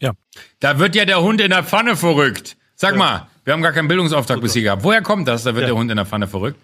[0.00, 0.12] Ja.
[0.60, 2.56] Da wird ja der Hund in der Pfanne verrückt.
[2.74, 2.98] Sag ja.
[2.98, 4.44] mal, wir haben gar keinen Bildungsauftrag Super.
[4.44, 4.82] bis hier gehabt.
[4.82, 5.44] Woher kommt das?
[5.44, 5.68] Da wird ja.
[5.68, 6.58] der Hund in der Pfanne verrückt.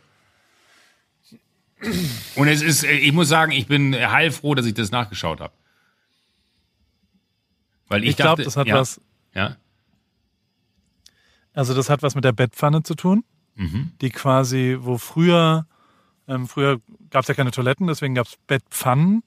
[2.34, 5.52] Und es ist, ich muss sagen, ich bin heilfroh, dass ich das nachgeschaut habe.
[7.88, 9.00] Weil ich, ich glaube, das hat ja, was.
[9.34, 9.56] Ja.
[11.52, 13.24] Also das hat was mit der Bettpfanne zu tun,
[13.54, 13.92] mhm.
[14.00, 15.66] die quasi, wo früher,
[16.28, 16.80] ähm, früher
[17.10, 19.22] gab es ja keine Toiletten, deswegen gab es Bettpfannen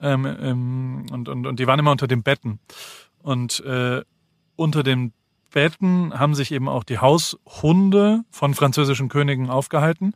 [0.00, 2.60] ähm, ähm, und, und, und die waren immer unter den Betten.
[3.22, 4.02] Und äh,
[4.56, 5.12] unter den
[5.52, 10.14] Betten haben sich eben auch die Haushunde von französischen Königen aufgehalten,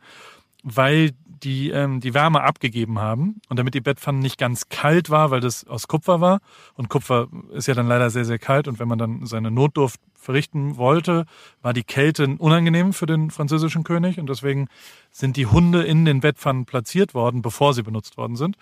[0.63, 1.11] weil
[1.43, 3.39] die ähm, die Wärme abgegeben haben.
[3.47, 6.39] Und damit die Bettpfanne nicht ganz kalt war, weil das aus Kupfer war.
[6.73, 8.67] Und Kupfer ist ja dann leider sehr sehr kalt.
[8.67, 11.25] Und wenn man dann seine Notdurft verrichten wollte,
[11.61, 14.19] war die Kälte unangenehm für den französischen König.
[14.19, 14.67] Und deswegen
[15.11, 18.57] sind die Hunde in den Bettpfannen platziert worden, bevor sie benutzt worden sind.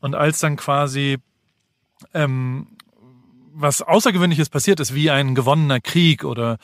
[0.00, 1.18] Und als dann quasi
[2.14, 2.66] ähm,
[3.52, 6.58] was Außergewöhnliches passiert ist, wie ein gewonnener Krieg oder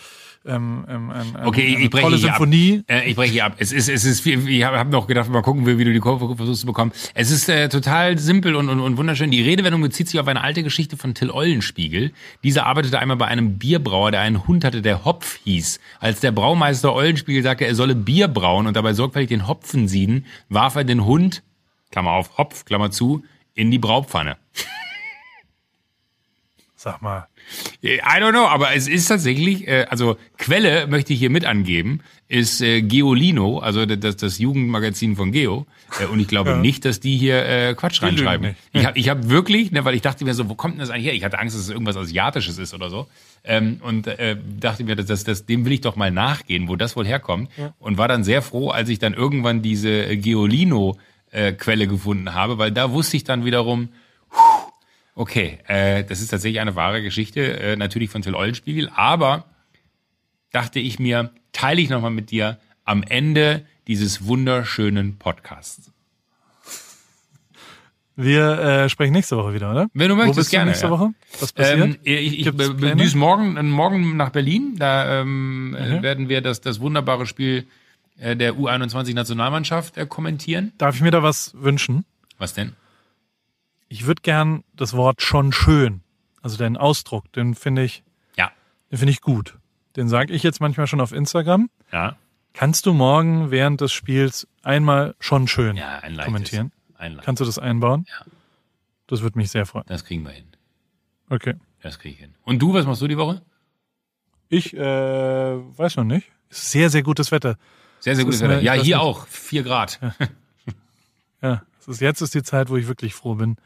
[0.45, 2.84] ähm, ähm, ein, ein, okay, eine ich tolle Symphonie.
[2.87, 2.97] Ab.
[2.97, 3.57] Äh, ich breche hier ab.
[3.59, 5.99] Es ist, es ist, viel, ich habe hab noch gedacht, mal gucken, wie du die
[5.99, 6.93] Kurve versuchst zu bekommen.
[7.14, 9.30] Es ist äh, total simpel und, und, und wunderschön.
[9.30, 12.12] Die Redewendung bezieht sich auf eine alte Geschichte von Till Eulenspiegel.
[12.45, 15.80] Dieser arbeitete einmal bei einem Bierbrauer, der einen Hund hatte, der Hopf hieß.
[15.99, 20.26] Als der Braumeister Eulenspiegel sagte, er solle Bier brauen und dabei sorgfältig den Hopfen sieden,
[20.49, 21.43] warf er den Hund,
[21.91, 23.24] Klammer auf, Hopf, Klammer zu,
[23.55, 24.37] in die Braupfanne.
[26.79, 27.27] Sag mal.
[27.83, 32.01] I don't know, aber es ist tatsächlich, äh, also Quelle möchte ich hier mit angeben,
[32.29, 35.66] ist äh, Geolino, also das, das Jugendmagazin von Geo.
[35.99, 36.57] Äh, und ich glaube ja.
[36.59, 38.57] nicht, dass die hier äh, Quatsch die reinschreiben.
[38.72, 40.91] Ich habe ich hab wirklich, ne, weil ich dachte mir so, wo kommt denn das
[40.91, 41.14] eigentlich her?
[41.14, 43.07] Ich hatte Angst, dass es irgendwas Asiatisches ist oder so.
[43.43, 46.77] Ähm, und äh, dachte mir, dass, dass, dass, dem will ich doch mal nachgehen, wo
[46.77, 47.51] das wohl herkommt.
[47.57, 47.72] Ja.
[47.79, 52.70] Und war dann sehr froh, als ich dann irgendwann diese Geolino-Quelle äh, gefunden habe, weil
[52.70, 53.89] da wusste ich dann wiederum,
[55.19, 59.47] Okay, äh, das ist tatsächlich eine wahre Geschichte, äh, natürlich von Till Eulenspiegel, aber
[60.53, 65.91] dachte ich mir, teile ich nochmal mit dir am Ende dieses wunderschönen Podcasts.
[68.14, 69.89] Wir äh, sprechen nächste Woche wieder, oder?
[69.95, 70.67] Wenn du möchtest, Wo bist gerne.
[70.67, 70.91] Du nächste ja.
[70.91, 71.11] Woche?
[71.41, 71.81] Was passiert?
[71.81, 74.77] Ähm, ich ich düse morgen, morgen nach Berlin.
[74.79, 76.03] Da ähm, mhm.
[76.03, 77.67] werden wir das, das wunderbare Spiel
[78.19, 80.73] äh, der U21-Nationalmannschaft äh, kommentieren.
[80.77, 82.05] Darf ich mir da was wünschen?
[82.37, 82.75] Was denn?
[83.89, 86.03] Ich würde gern das Wort schon schön,
[86.43, 88.03] also den Ausdruck, den finde ich,
[88.37, 88.51] ja.
[88.91, 89.59] den finde ich gut.
[89.97, 91.70] Den sage ich jetzt manchmal schon auf Instagram.
[91.93, 92.16] Ja.
[92.53, 96.72] Kannst du morgen während des Spiels einmal schon schön ja, ein kommentieren?
[96.97, 98.07] Ein Kannst du das einbauen?
[98.09, 98.26] Ja.
[99.07, 99.84] Das würde mich sehr freuen.
[99.87, 100.47] Das kriegen wir hin.
[101.28, 101.55] Okay.
[101.82, 102.34] Das kriege ich hin.
[102.45, 103.43] Und du, was machst du die Woche?
[104.49, 106.30] Ich äh, weiß noch nicht.
[106.51, 107.57] Sehr, sehr gutes Wetter.
[108.01, 108.61] Sehr, sehr gutes Wetter.
[108.61, 108.95] ja, hier nicht.
[108.97, 109.26] auch.
[109.26, 110.01] Vier Grad.
[110.01, 110.14] Ja.
[111.43, 111.62] ja.
[111.89, 113.57] Ist, jetzt ist die Zeit, wo ich wirklich froh bin,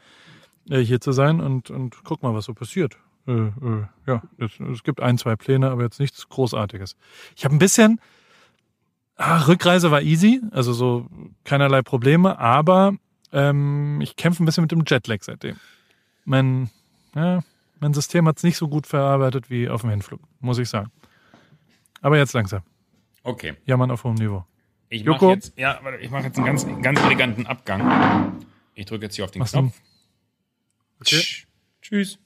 [0.69, 2.97] äh, hier zu sein und, und guck mal, was so passiert.
[3.27, 6.95] äh, äh, ja, es, es gibt ein, zwei Pläne, aber jetzt nichts Großartiges.
[7.35, 7.99] Ich habe ein bisschen,
[9.15, 11.07] ah, Rückreise war easy, also so
[11.43, 12.93] keinerlei Probleme, aber
[13.31, 15.55] ähm, ich kämpfe ein bisschen mit dem Jetlag seitdem.
[16.25, 16.69] Mein,
[17.15, 17.41] ja,
[17.79, 20.91] mein System hat es nicht so gut verarbeitet wie auf dem Hinflug, muss ich sagen.
[22.01, 22.61] Aber jetzt langsam.
[23.23, 23.53] Okay.
[23.65, 24.45] Jammern auf hohem Niveau.
[24.93, 28.43] Ich mache jetzt, ja, warte, ich mache jetzt einen ganz, ganz eleganten Abgang.
[28.75, 29.81] Ich drücke jetzt hier auf den Machst du- Knopf.
[30.99, 31.23] Okay.
[31.81, 32.19] Tschüss.